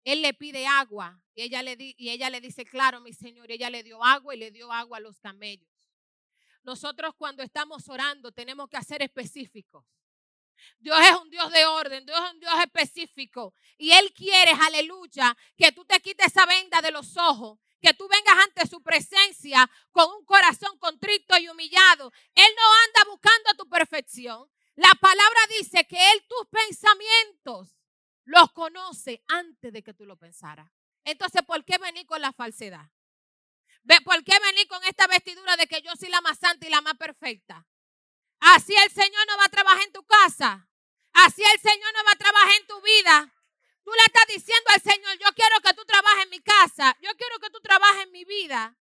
Él 0.03 0.21
le 0.21 0.33
pide 0.33 0.65
agua 0.65 1.21
y 1.35 1.43
ella 1.43 1.61
le, 1.61 1.75
y 1.79 2.09
ella 2.09 2.29
le 2.29 2.41
dice, 2.41 2.65
claro, 2.65 2.99
mi 3.01 3.13
Señor, 3.13 3.51
ella 3.51 3.69
le 3.69 3.83
dio 3.83 4.03
agua 4.03 4.33
y 4.35 4.39
le 4.39 4.49
dio 4.51 4.71
agua 4.71 4.97
a 4.97 5.01
los 5.01 5.19
camellos. 5.19 5.69
Nosotros 6.63 7.13
cuando 7.15 7.43
estamos 7.43 7.87
orando 7.89 8.31
tenemos 8.31 8.69
que 8.69 8.77
hacer 8.77 9.01
específicos. 9.03 9.85
Dios 10.79 10.97
es 10.99 11.15
un 11.15 11.29
Dios 11.29 11.51
de 11.51 11.65
orden, 11.65 12.05
Dios 12.05 12.19
es 12.19 12.33
un 12.33 12.39
Dios 12.39 12.53
específico. 12.61 13.53
Y 13.77 13.91
Él 13.91 14.13
quiere, 14.13 14.51
aleluya, 14.51 15.35
que 15.57 15.71
tú 15.71 15.85
te 15.85 15.99
quites 15.99 16.27
esa 16.27 16.45
venda 16.45 16.81
de 16.81 16.91
los 16.91 17.17
ojos, 17.17 17.59
que 17.81 17.93
tú 17.93 18.07
vengas 18.07 18.45
ante 18.45 18.67
su 18.67 18.81
presencia 18.81 19.69
con 19.91 20.11
un 20.11 20.25
corazón 20.25 20.77
contrito 20.79 21.37
y 21.37 21.47
humillado. 21.47 22.11
Él 22.35 22.51
no 22.55 22.63
anda 22.85 23.11
buscando 23.11 23.53
tu 23.57 23.69
perfección. 23.69 24.49
La 24.75 24.91
palabra 25.01 25.39
dice 25.57 25.85
que 25.85 26.11
Él 26.11 26.25
tus 26.27 26.47
pensamientos 26.49 27.75
los 28.25 28.51
conoce 28.51 29.23
antes 29.27 29.73
de 29.73 29.83
que 29.83 29.93
tú 29.93 30.05
lo 30.05 30.17
pensaras. 30.17 30.69
Entonces, 31.03 31.41
¿por 31.43 31.65
qué 31.65 31.77
venir 31.77 32.05
con 32.05 32.21
la 32.21 32.31
falsedad? 32.31 32.89
¿Por 34.03 34.23
qué 34.23 34.37
venir 34.39 34.67
con 34.67 34.83
esta 34.83 35.07
vestidura 35.07 35.57
de 35.57 35.65
que 35.65 35.81
yo 35.81 35.91
soy 35.95 36.09
la 36.09 36.21
más 36.21 36.37
santa 36.37 36.67
y 36.67 36.69
la 36.69 36.81
más 36.81 36.95
perfecta? 36.95 37.65
Así 38.39 38.73
el 38.73 38.91
Señor 38.91 39.27
no 39.27 39.37
va 39.37 39.45
a 39.45 39.49
trabajar 39.49 39.81
en 39.83 39.91
tu 39.91 40.03
casa. 40.05 40.67
Así 41.13 41.41
el 41.43 41.59
Señor 41.59 41.93
no 41.93 42.03
va 42.05 42.11
a 42.11 42.15
trabajar 42.15 42.53
en 42.59 42.67
tu 42.67 42.81
vida. 42.81 43.33
Tú 43.83 43.91
le 43.91 44.03
estás 44.05 44.27
diciendo 44.27 44.69
al 44.73 44.81
Señor, 44.81 45.17
yo 45.17 45.27
quiero 45.35 45.59
que 45.61 45.73
tú 45.73 45.83
trabajes 45.85 46.23
en 46.23 46.29
mi 46.29 46.41
casa. 46.41 46.97
Yo 47.01 47.09
quiero 47.17 47.39
que 47.39 47.49
tú 47.49 47.59
trabajes 47.59 48.03
en 48.03 48.11
mi 48.11 48.23
vida. 48.23 48.77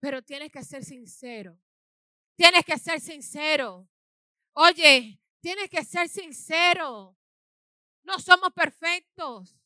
Pero 0.00 0.22
tienes 0.22 0.50
que 0.50 0.62
ser 0.64 0.84
sincero. 0.84 1.58
Tienes 2.36 2.64
que 2.64 2.78
ser 2.78 3.00
sincero. 3.00 3.88
Oye, 4.54 5.20
tienes 5.40 5.68
que 5.70 5.84
ser 5.84 6.08
sincero. 6.08 7.16
No 8.02 8.18
somos 8.18 8.52
perfectos. 8.52 9.56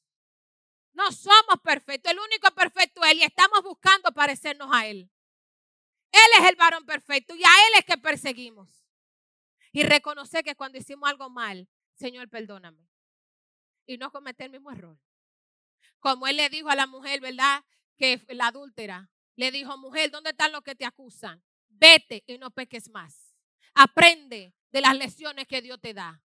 No 0.92 1.10
somos 1.12 1.60
perfectos. 1.62 2.12
El 2.12 2.18
único 2.18 2.50
perfecto 2.54 3.02
es 3.04 3.12
Él 3.12 3.18
y 3.18 3.24
estamos 3.24 3.62
buscando 3.62 4.12
parecernos 4.12 4.68
a 4.70 4.86
Él. 4.86 5.10
Él 6.10 6.30
es 6.40 6.50
el 6.50 6.56
varón 6.56 6.84
perfecto 6.84 7.34
y 7.34 7.42
a 7.42 7.48
Él 7.48 7.78
es 7.78 7.84
que 7.86 7.96
perseguimos 7.96 8.81
y 9.72 9.82
reconocer 9.82 10.44
que 10.44 10.54
cuando 10.54 10.78
hicimos 10.78 11.08
algo 11.08 11.30
mal, 11.30 11.68
Señor, 11.94 12.28
perdóname. 12.28 12.86
Y 13.86 13.96
no 13.96 14.10
cometer 14.10 14.46
el 14.46 14.52
mismo 14.52 14.70
error. 14.70 14.98
Como 15.98 16.26
él 16.26 16.36
le 16.36 16.48
dijo 16.50 16.68
a 16.68 16.76
la 16.76 16.86
mujer, 16.86 17.20
¿verdad? 17.20 17.64
Que 17.96 18.22
la 18.28 18.48
adúltera. 18.48 19.10
Le 19.36 19.50
dijo, 19.50 19.76
mujer, 19.78 20.10
¿dónde 20.10 20.30
están 20.30 20.52
los 20.52 20.62
que 20.62 20.74
te 20.74 20.84
acusan? 20.84 21.42
Vete 21.68 22.22
y 22.26 22.38
no 22.38 22.50
peques 22.50 22.90
más. 22.90 23.34
Aprende 23.74 24.54
de 24.70 24.80
las 24.80 24.96
lecciones 24.96 25.46
que 25.46 25.62
Dios 25.62 25.80
te 25.80 25.94
da. 25.94 26.22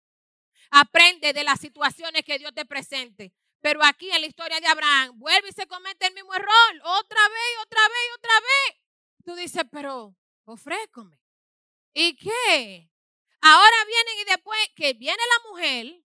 Aprende 0.69 1.31
de 1.31 1.43
las 1.43 1.59
situaciones 1.59 2.23
que 2.23 2.37
Dios 2.37 2.53
te 2.53 2.65
presente. 2.65 3.33
Pero 3.61 3.83
aquí 3.83 4.09
en 4.11 4.21
la 4.21 4.27
historia 4.27 4.59
de 4.59 4.67
Abraham, 4.67 5.17
vuelve 5.17 5.49
y 5.49 5.53
se 5.53 5.67
comete 5.67 6.07
el 6.07 6.13
mismo 6.13 6.33
error. 6.33 6.81
Otra 6.83 7.21
vez, 7.29 7.63
otra 7.63 7.81
vez, 7.87 8.17
otra 8.17 8.39
vez. 8.39 8.81
Tú 9.23 9.35
dices, 9.35 9.63
pero 9.71 10.15
ofrécome. 10.45 11.19
¿Y 11.93 12.15
qué? 12.15 12.91
Ahora 13.41 13.75
vienen 13.85 14.19
y 14.21 14.29
después 14.31 14.59
que 14.75 14.93
viene 14.93 15.17
la 15.17 15.49
mujer, 15.49 16.03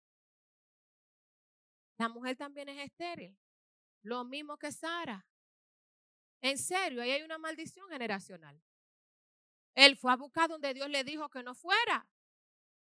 la 1.99 2.09
mujer 2.09 2.37
también 2.37 2.68
es 2.68 2.85
estéril. 2.85 3.37
Lo 4.03 4.25
mismo 4.25 4.57
que 4.59 4.73
Sara. 4.73 5.27
En 6.40 6.59
serio, 6.59 7.03
ahí 7.03 7.12
hay 7.12 7.23
una 7.23 7.38
maldición 7.38 7.88
generacional. 7.88 8.61
Él 9.75 9.97
fue 9.97 10.12
a 10.12 10.16
buscar 10.16 10.49
donde 10.49 10.75
Dios 10.75 10.88
le 10.90 11.05
dijo 11.05 11.29
que 11.29 11.42
no 11.42 11.55
fuera. 11.55 12.07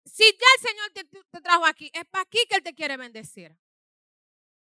Si 0.06 0.24
ya 0.24 0.48
el 0.58 0.70
Señor 0.70 0.92
te, 1.32 1.42
trajo 1.42 1.66
aquí, 1.66 1.90
es 1.94 2.06
para 2.10 2.24
aquí 2.24 2.40
que 2.50 2.56
Él 2.56 2.64
te 2.64 2.74
quiere 2.74 2.98
bendecir. 2.98 3.56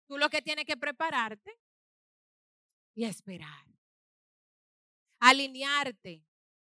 Tú 0.06 0.18
lo 0.18 0.28
que 0.28 0.42
tienes 0.42 0.64
que 0.64 0.76
prepararte 0.76 1.58
y 2.94 3.04
esperar. 3.04 3.66
Alinearte, 5.18 6.22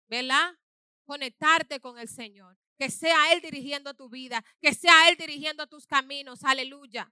¿verdad? 0.07 0.57
Conectarte 1.05 1.79
con 1.79 1.97
el 1.97 2.07
Señor 2.07 2.57
que 2.77 2.89
sea 2.89 3.33
Él 3.33 3.41
dirigiendo 3.41 3.93
tu 3.93 4.09
vida, 4.09 4.43
que 4.62 4.73
sea 4.73 5.09
Él 5.09 5.17
dirigiendo 5.17 5.67
tus 5.67 5.86
caminos, 5.86 6.43
aleluya. 6.43 7.12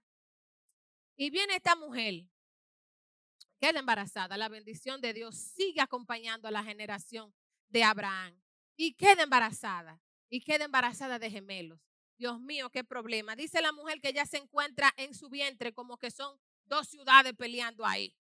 Y 1.16 1.30
viene 1.30 1.56
esta 1.56 1.76
mujer, 1.76 2.26
queda 3.60 3.80
embarazada, 3.80 4.36
la 4.36 4.48
bendición 4.48 5.00
de 5.00 5.12
Dios 5.12 5.36
sigue 5.36 5.80
acompañando 5.80 6.48
a 6.48 6.50
la 6.50 6.64
generación 6.64 7.32
de 7.68 7.84
Abraham 7.84 8.40
y 8.76 8.94
queda 8.94 9.22
embarazada 9.22 10.00
y 10.28 10.40
queda 10.40 10.64
embarazada 10.64 11.18
de 11.18 11.30
gemelos. 11.30 11.80
Dios 12.16 12.40
mío, 12.40 12.70
qué 12.70 12.84
problema. 12.84 13.36
Dice 13.36 13.60
la 13.60 13.72
mujer 13.72 14.00
que 14.00 14.12
ya 14.12 14.24
se 14.26 14.38
encuentra 14.38 14.92
en 14.96 15.14
su 15.14 15.28
vientre 15.28 15.72
como 15.72 15.98
que 15.98 16.10
son 16.10 16.38
dos 16.64 16.88
ciudades 16.88 17.34
peleando 17.34 17.84
ahí. 17.84 18.16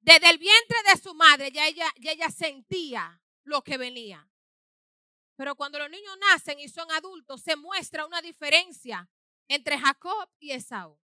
Desde 0.00 0.30
el 0.30 0.38
vientre 0.38 0.78
de 0.90 1.00
su 1.00 1.14
madre 1.14 1.50
ya 1.50 1.66
ella, 1.66 1.86
ya 1.98 2.12
ella 2.12 2.30
sentía 2.30 3.20
lo 3.44 3.62
que 3.62 3.76
venía. 3.76 4.29
Pero 5.40 5.56
cuando 5.56 5.78
los 5.78 5.88
niños 5.88 6.18
nacen 6.18 6.60
y 6.60 6.68
son 6.68 6.90
adultos, 6.90 7.40
se 7.40 7.56
muestra 7.56 8.04
una 8.04 8.20
diferencia 8.20 9.08
entre 9.48 9.78
Jacob 9.78 10.28
y 10.38 10.50
Esaú. 10.50 11.00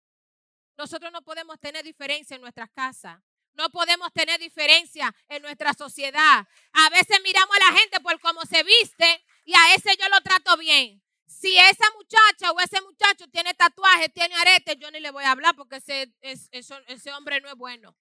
Nosotros 0.77 1.11
no 1.11 1.23
podemos 1.23 1.59
tener 1.59 1.83
diferencia 1.83 2.35
en 2.35 2.43
nuestras 2.43 2.71
casas. 2.71 3.19
No 3.55 3.71
podemos 3.71 4.13
tener 4.13 4.39
diferencia 4.39 5.11
en 5.29 5.41
nuestra 5.41 5.73
sociedad. 5.73 6.47
A 6.73 6.91
veces 6.91 7.19
miramos 7.25 7.57
a 7.57 7.73
la 7.73 7.79
gente 7.79 7.99
por 8.01 8.21
cómo 8.21 8.43
se 8.43 8.63
viste 8.63 9.25
y 9.47 9.55
a 9.55 9.75
ese 9.75 9.97
yo 9.97 10.07
lo 10.11 10.21
trato 10.21 10.55
bien. 10.59 11.03
Si 11.27 11.57
esa 11.57 11.91
muchacha 11.95 12.53
o 12.53 12.61
ese 12.61 12.83
muchacho 12.83 13.27
tiene 13.31 13.55
tatuaje, 13.55 14.11
tiene 14.11 14.35
arete, 14.35 14.77
yo 14.77 14.91
ni 14.91 15.01
le 15.01 15.13
voy 15.13 15.25
a 15.25 15.31
hablar 15.31 15.57
porque 15.57 15.77
ese, 15.77 16.13
ese 16.21 17.13
hombre 17.15 17.41
no 17.41 17.49
es 17.49 17.57
bueno. 17.57 17.97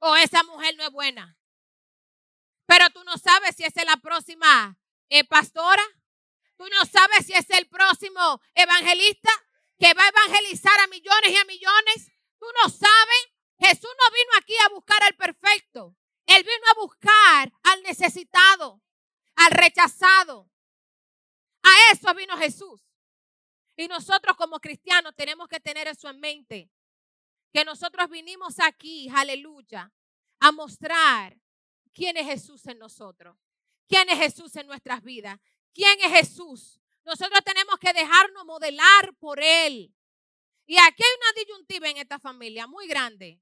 O 0.00 0.14
esa 0.14 0.42
mujer 0.42 0.76
no 0.76 0.84
es 0.84 0.90
buena. 0.90 1.38
Pero 2.66 2.90
tú 2.90 3.02
no 3.04 3.16
sabes 3.16 3.56
si 3.56 3.64
esa 3.64 3.80
es 3.80 3.86
la 3.86 3.96
próxima 3.96 4.78
eh, 5.08 5.24
pastora, 5.24 5.82
tú 6.56 6.64
no 6.68 6.84
sabes 6.84 7.26
si 7.26 7.32
es 7.32 7.48
el 7.50 7.68
próximo 7.68 8.40
evangelista 8.54 9.30
que 9.78 9.94
va 9.94 10.02
a 10.02 10.08
evangelizar 10.08 10.78
a 10.80 10.86
millones 10.88 11.30
y 11.30 11.36
a 11.36 11.44
millones. 11.44 12.10
Tú 12.38 12.46
no 12.62 12.68
sabes. 12.68 13.28
Jesús 13.58 13.90
no 13.90 14.12
vino 14.12 14.30
aquí 14.38 14.54
a 14.64 14.68
buscar 14.68 15.02
al 15.02 15.14
perfecto. 15.14 15.96
Él 16.26 16.42
vino 16.44 16.70
a 16.70 16.80
buscar 16.80 17.52
al 17.62 17.82
necesitado, 17.82 18.82
al 19.36 19.50
rechazado. 19.52 20.50
A 21.62 21.92
eso 21.92 22.14
vino 22.14 22.36
Jesús. 22.36 22.82
Y 23.76 23.88
nosotros 23.88 24.36
como 24.36 24.60
cristianos 24.60 25.14
tenemos 25.16 25.48
que 25.48 25.60
tener 25.60 25.88
eso 25.88 26.08
en 26.08 26.20
mente. 26.20 26.70
Que 27.52 27.64
nosotros 27.64 28.10
vinimos 28.10 28.58
aquí, 28.60 29.08
aleluya, 29.08 29.92
a 30.40 30.52
mostrar 30.52 31.36
quién 31.92 32.16
es 32.16 32.26
Jesús 32.26 32.66
en 32.66 32.78
nosotros. 32.78 33.36
¿Quién 33.88 34.08
es 34.10 34.18
Jesús 34.18 34.54
en 34.56 34.66
nuestras 34.66 35.02
vidas? 35.02 35.38
¿Quién 35.72 35.98
es 36.00 36.12
Jesús? 36.12 36.80
Nosotros 37.04 37.40
tenemos 37.42 37.78
que 37.78 37.92
dejarnos 37.92 38.44
modelar 38.44 39.14
por 39.18 39.40
Él. 39.42 39.94
Y 40.66 40.76
aquí 40.76 41.02
hay 41.02 41.16
una 41.16 41.40
disyuntiva 41.40 41.88
en 41.88 41.96
esta 41.96 42.18
familia 42.18 42.66
muy 42.66 42.86
grande. 42.86 43.40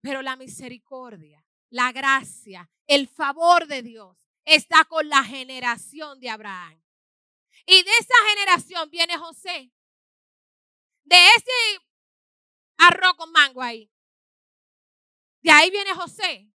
Pero 0.00 0.22
la 0.22 0.36
misericordia, 0.36 1.44
la 1.68 1.90
gracia, 1.90 2.70
el 2.86 3.08
favor 3.08 3.66
de 3.66 3.82
Dios 3.82 4.28
está 4.44 4.84
con 4.84 5.08
la 5.08 5.24
generación 5.24 6.20
de 6.20 6.30
Abraham. 6.30 6.80
Y 7.66 7.82
de 7.82 7.90
esa 7.98 8.14
generación 8.30 8.88
viene 8.90 9.18
José. 9.18 9.72
De 11.02 11.16
ese 11.36 11.82
arroz 12.78 13.14
con 13.16 13.32
mango 13.32 13.60
ahí. 13.60 13.90
De 15.42 15.50
ahí 15.50 15.70
viene 15.70 15.92
José. 15.94 16.48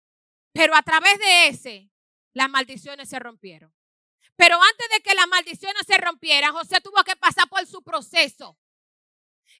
Pero 0.54 0.74
a 0.74 0.82
través 0.82 1.20
de 1.20 1.48
ese, 1.48 1.92
las 2.36 2.50
maldiciones 2.50 3.10
se 3.10 3.18
rompieron. 3.18 3.74
Pero 4.36 4.62
antes 4.62 4.90
de 4.90 5.02
que 5.02 5.16
las 5.16 5.28
maldiciones 5.28 5.82
se 5.88 5.98
rompieran, 5.98 6.52
José 6.52 6.82
tuvo 6.82 7.02
que 7.06 7.16
pasar 7.16 7.48
por 7.48 7.66
su 7.66 7.82
proceso. 7.82 8.60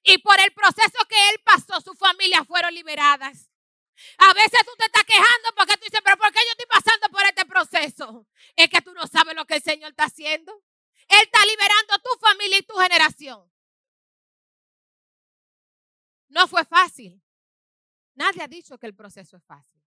Y 0.04 0.18
por 0.18 0.38
el 0.38 0.52
proceso 0.52 0.98
que 1.08 1.30
él 1.30 1.40
pasó, 1.42 1.80
sus 1.80 1.98
familias 1.98 2.46
fueron 2.46 2.74
liberadas. 2.74 3.50
A 4.18 4.34
veces 4.34 4.60
tú 4.66 4.72
te 4.76 4.84
estás 4.84 5.04
quejando 5.04 5.48
porque 5.56 5.78
tú 5.78 5.84
dices, 5.84 6.00
pero 6.04 6.18
¿por 6.18 6.30
qué 6.30 6.40
yo 6.44 6.50
estoy 6.50 6.66
pasando 6.66 7.08
por 7.08 7.22
este 7.24 7.46
proceso? 7.46 8.28
Es 8.54 8.68
que 8.68 8.82
tú 8.82 8.92
no 8.92 9.06
sabes 9.06 9.34
lo 9.34 9.46
que 9.46 9.54
el 9.54 9.62
Señor 9.62 9.90
está 9.90 10.04
haciendo. 10.04 10.62
Él 11.08 11.20
está 11.22 11.46
liberando 11.46 11.98
tu 12.04 12.10
familia 12.20 12.58
y 12.58 12.62
tu 12.62 12.74
generación. 12.74 13.50
No 16.28 16.46
fue 16.46 16.66
fácil. 16.66 17.22
Nadie 18.14 18.42
ha 18.42 18.48
dicho 18.48 18.76
que 18.76 18.86
el 18.86 18.94
proceso 18.94 19.38
es 19.38 19.44
fácil. 19.44 19.82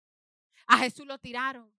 A 0.68 0.78
Jesús 0.78 1.04
lo 1.04 1.18
tiraron, 1.18 1.75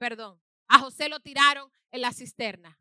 perdón, 0.00 0.40
a 0.66 0.78
José 0.78 1.10
lo 1.10 1.20
tiraron 1.20 1.70
en 1.90 2.00
la 2.00 2.10
cisterna. 2.10 2.80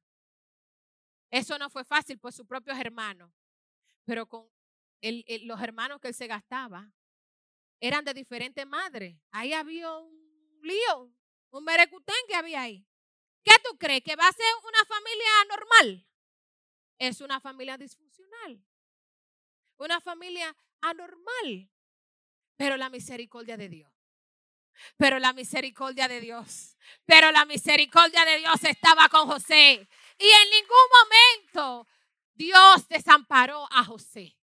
Eso 1.29 1.59
no 1.59 1.69
fue 1.69 1.83
fácil 1.83 2.17
por 2.17 2.31
sus 2.31 2.47
propios 2.47 2.79
hermanos, 2.79 3.29
pero 4.05 4.25
con 4.25 4.49
los 5.01 5.61
hermanos 5.61 5.99
que 5.99 6.07
él 6.07 6.13
se 6.13 6.27
gastaba 6.27 6.89
eran 7.81 8.05
de 8.05 8.13
diferentes 8.13 8.65
madres. 8.65 9.17
Ahí 9.31 9.51
había 9.51 9.91
un 9.97 10.59
lío, 10.63 11.13
un 11.51 11.63
merecutén 11.65 12.15
que 12.27 12.35
había 12.35 12.61
ahí. 12.61 12.87
¿Qué 13.43 13.53
tú 13.63 13.77
crees? 13.77 14.01
¿Que 14.01 14.15
va 14.15 14.27
a 14.27 14.31
ser 14.31 14.45
una 14.65 14.85
familia 14.85 15.29
normal? 15.49 16.07
Es 16.97 17.19
una 17.19 17.41
familia 17.41 17.77
disfuncional. 17.77 18.63
Una 19.77 19.99
familia 19.99 20.55
anormal. 20.81 21.69
Pero 22.55 22.77
la 22.77 22.89
misericordia 22.89 23.57
de 23.57 23.69
Dios. 23.69 23.98
Pero 24.97 25.19
la 25.19 25.33
misericordia 25.33 26.07
de 26.07 26.21
Dios. 26.21 26.77
Pero 27.05 27.31
la 27.31 27.45
misericordia 27.45 28.25
de 28.25 28.37
Dios 28.39 28.63
estaba 28.63 29.09
con 29.09 29.27
José. 29.27 29.87
Y 30.17 30.27
en 30.27 30.49
ningún 30.49 30.87
momento 30.99 31.87
Dios 32.33 32.87
desamparó 32.87 33.67
a 33.71 33.83
José. 33.83 34.37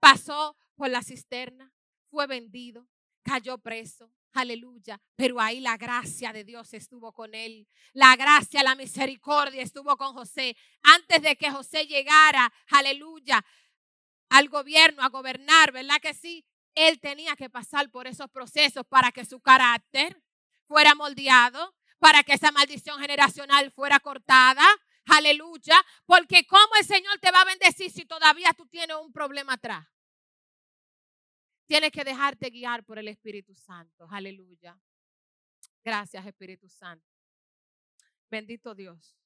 Pasó 0.00 0.56
por 0.74 0.90
la 0.90 1.02
cisterna, 1.02 1.72
fue 2.10 2.26
vendido, 2.26 2.88
cayó 3.22 3.58
preso. 3.58 4.10
Aleluya. 4.34 5.00
Pero 5.14 5.40
ahí 5.40 5.60
la 5.60 5.76
gracia 5.76 6.32
de 6.32 6.42
Dios 6.42 6.74
estuvo 6.74 7.12
con 7.12 7.34
él. 7.36 7.68
La 7.92 8.16
gracia, 8.16 8.64
la 8.64 8.74
misericordia 8.74 9.62
estuvo 9.62 9.96
con 9.96 10.12
José. 10.12 10.56
Antes 10.82 11.22
de 11.22 11.36
que 11.36 11.52
José 11.52 11.86
llegara, 11.86 12.52
aleluya, 12.68 13.44
al 14.30 14.48
gobierno, 14.48 15.02
a 15.02 15.08
gobernar, 15.08 15.70
¿verdad 15.70 16.00
que 16.02 16.14
sí? 16.14 16.44
Él 16.74 17.00
tenía 17.00 17.36
que 17.36 17.50
pasar 17.50 17.90
por 17.90 18.06
esos 18.06 18.28
procesos 18.30 18.84
para 18.86 19.12
que 19.12 19.24
su 19.24 19.40
carácter 19.40 20.22
fuera 20.66 20.94
moldeado, 20.94 21.74
para 21.98 22.22
que 22.22 22.32
esa 22.32 22.50
maldición 22.52 23.00
generacional 23.00 23.70
fuera 23.70 24.00
cortada. 24.00 24.64
Aleluya. 25.06 25.76
Porque 26.06 26.46
¿cómo 26.46 26.74
el 26.78 26.86
Señor 26.86 27.18
te 27.20 27.30
va 27.30 27.42
a 27.42 27.44
bendecir 27.44 27.90
si 27.90 28.04
todavía 28.04 28.52
tú 28.54 28.66
tienes 28.66 28.96
un 28.96 29.12
problema 29.12 29.54
atrás? 29.54 29.86
Tienes 31.66 31.92
que 31.92 32.04
dejarte 32.04 32.50
guiar 32.50 32.84
por 32.84 32.98
el 32.98 33.08
Espíritu 33.08 33.54
Santo. 33.54 34.06
Aleluya. 34.10 34.78
Gracias, 35.82 36.26
Espíritu 36.26 36.68
Santo. 36.68 37.06
Bendito 38.30 38.74
Dios. 38.74 39.16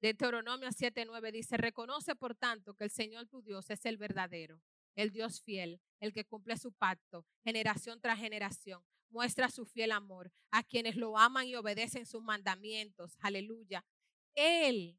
Deuteronomio 0.00 0.68
7:9 0.68 1.32
dice, 1.32 1.56
reconoce 1.56 2.14
por 2.14 2.34
tanto 2.34 2.74
que 2.74 2.84
el 2.84 2.90
Señor 2.90 3.26
tu 3.26 3.40
Dios 3.40 3.70
es 3.70 3.86
el 3.86 3.96
verdadero, 3.96 4.60
el 4.94 5.10
Dios 5.10 5.40
fiel, 5.42 5.80
el 6.00 6.12
que 6.12 6.24
cumple 6.24 6.56
su 6.56 6.72
pacto, 6.72 7.26
generación 7.42 8.00
tras 8.00 8.18
generación. 8.18 8.84
Muestra 9.10 9.48
su 9.48 9.64
fiel 9.64 9.92
amor 9.92 10.32
a 10.50 10.62
quienes 10.62 10.96
lo 10.96 11.16
aman 11.16 11.46
y 11.46 11.54
obedecen 11.54 12.04
sus 12.04 12.22
mandamientos. 12.22 13.16
Aleluya. 13.20 13.84
Él 14.34 14.98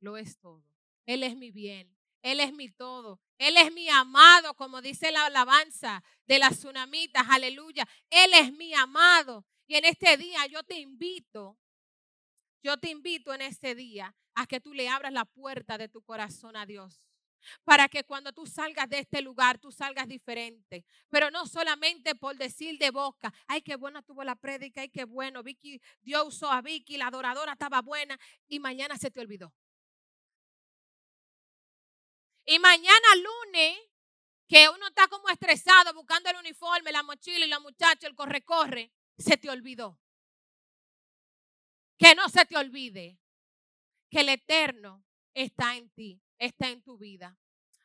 lo 0.00 0.16
es 0.16 0.38
todo. 0.38 0.64
Él 1.06 1.22
es 1.22 1.36
mi 1.36 1.50
bien. 1.50 1.96
Él 2.22 2.40
es 2.40 2.52
mi 2.52 2.68
todo. 2.68 3.20
Él 3.38 3.56
es 3.56 3.72
mi 3.72 3.88
amado, 3.88 4.54
como 4.54 4.82
dice 4.82 5.10
la 5.12 5.26
alabanza 5.26 6.02
de 6.26 6.38
las 6.38 6.58
tsunamitas. 6.58 7.24
Aleluya. 7.28 7.88
Él 8.10 8.32
es 8.34 8.52
mi 8.52 8.74
amado. 8.74 9.46
Y 9.66 9.76
en 9.76 9.84
este 9.84 10.16
día 10.16 10.46
yo 10.46 10.62
te 10.64 10.78
invito, 10.80 11.56
yo 12.62 12.76
te 12.78 12.90
invito 12.90 13.32
en 13.32 13.42
este 13.42 13.74
día 13.74 14.14
a 14.34 14.46
que 14.46 14.60
tú 14.60 14.74
le 14.74 14.88
abras 14.88 15.12
la 15.12 15.24
puerta 15.24 15.78
de 15.78 15.88
tu 15.88 16.02
corazón 16.02 16.56
a 16.56 16.66
Dios. 16.66 17.00
Para 17.64 17.88
que 17.88 18.04
cuando 18.04 18.32
tú 18.32 18.46
salgas 18.46 18.88
de 18.88 19.00
este 19.00 19.22
lugar, 19.22 19.58
tú 19.58 19.72
salgas 19.72 20.08
diferente. 20.08 20.84
Pero 21.08 21.30
no 21.30 21.46
solamente 21.46 22.14
por 22.14 22.36
decir 22.36 22.78
de 22.78 22.90
boca, 22.90 23.32
ay, 23.46 23.62
qué 23.62 23.76
buena 23.76 24.02
tuvo 24.02 24.24
la 24.24 24.36
prédica, 24.36 24.80
ay, 24.80 24.90
qué 24.90 25.04
bueno, 25.04 25.42
Vicky, 25.42 25.80
Dios 26.00 26.26
usó 26.26 26.50
a 26.50 26.60
Vicky, 26.62 26.96
la 26.96 27.08
adoradora 27.08 27.52
estaba 27.52 27.82
buena 27.82 28.18
y 28.48 28.60
mañana 28.60 28.96
se 28.96 29.10
te 29.10 29.20
olvidó. 29.20 29.52
Y 32.44 32.58
mañana 32.58 33.08
lunes, 33.16 33.78
que 34.48 34.68
uno 34.68 34.88
está 34.88 35.06
como 35.06 35.28
estresado 35.28 35.94
buscando 35.94 36.28
el 36.30 36.36
uniforme, 36.36 36.90
la 36.90 37.04
mochila 37.04 37.46
y 37.46 37.48
la 37.48 37.60
muchacha, 37.60 38.08
el 38.08 38.16
corre-corre, 38.16 38.92
se 39.16 39.36
te 39.36 39.48
olvidó. 39.48 40.00
Que 41.96 42.14
no 42.16 42.28
se 42.28 42.44
te 42.46 42.56
olvide 42.56 43.20
que 44.10 44.20
el 44.20 44.30
eterno 44.30 45.04
está 45.34 45.76
en 45.76 45.88
ti, 45.90 46.20
está 46.40 46.70
en 46.70 46.82
tu 46.82 46.98
vida. 46.98 47.38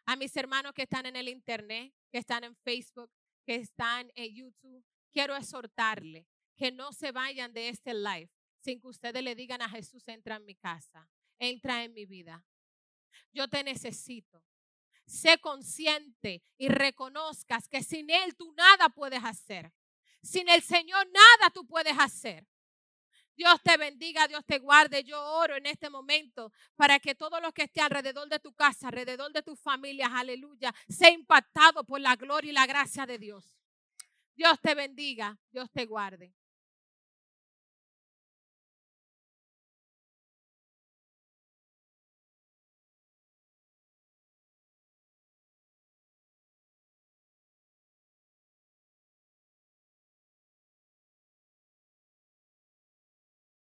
A 0.08 0.15
mis 0.15 0.36
hermanos 0.36 0.74
que 0.74 0.82
están 0.84 1.06
en 1.06 1.15
el 1.15 1.30
internet, 1.30 1.94
que 2.12 2.18
están 2.18 2.44
en 2.44 2.56
Facebook, 2.56 3.12
que 3.46 3.56
están 3.56 4.12
en 4.15 4.34
YouTube, 4.34 4.84
quiero 5.12 5.36
exhortarle 5.36 6.26
que 6.58 6.72
no 6.72 6.91
se 6.91 7.12
vayan 7.12 7.54
de 7.54 7.70
este 7.70 7.94
live 7.94 8.32
sin 8.62 8.82
que 8.82 8.88
ustedes 8.88 9.22
le 9.22 9.36
digan 9.36 9.62
a 9.62 9.70
Jesús, 9.70 10.08
entra 10.08 10.38
en 10.38 10.46
mi 10.46 10.56
casa, 10.56 11.08
entra 11.38 11.84
en 11.84 11.94
mi 11.94 12.08
vida. 12.08 12.44
Yo 13.32 13.48
te 13.48 13.63
necesito 13.63 14.44
sé 15.06 15.38
consciente 15.39 16.44
y 16.58 16.68
reconozcas 16.68 17.68
que 17.68 17.84
sin 17.84 18.10
Él 18.10 18.36
tú 18.36 18.54
nada 18.54 18.89
puedes 18.89 19.24
hacer. 19.24 19.72
Sin 20.22 20.50
el 20.50 20.62
Señor 20.62 21.08
nada 21.12 21.52
tú 21.54 21.65
puedes 21.65 21.98
hacer. 21.98 22.48
Dios 23.36 23.62
te 23.62 23.78
bendiga, 23.78 24.28
Dios 24.28 24.45
te 24.45 24.60
guarde. 24.60 25.04
Yo 25.04 25.21
oro 25.21 25.56
en 25.56 25.65
este 25.65 25.89
momento 25.89 26.52
para 26.76 27.00
que 27.00 27.15
todo 27.15 27.39
lo 27.41 27.52
que 27.52 27.63
esté 27.63 27.82
alrededor 27.82 28.30
de 28.30 28.39
tu 28.39 28.54
casa, 28.54 28.88
alrededor 28.88 29.32
de 29.34 29.43
tu 29.43 29.56
familia, 29.56 30.08
aleluya, 30.08 30.74
sea 30.88 31.12
impactado 31.12 31.84
por 31.84 32.00
la 32.00 32.15
gloria 32.15 32.52
y 32.52 32.54
la 32.54 32.65
gracia 32.65 33.06
de 33.06 33.19
Dios. 33.19 33.56
Dios 34.36 34.60
te 34.62 34.76
bendiga, 34.76 35.38
Dios 35.52 35.69
te 35.71 35.86
guarde. 35.86 36.34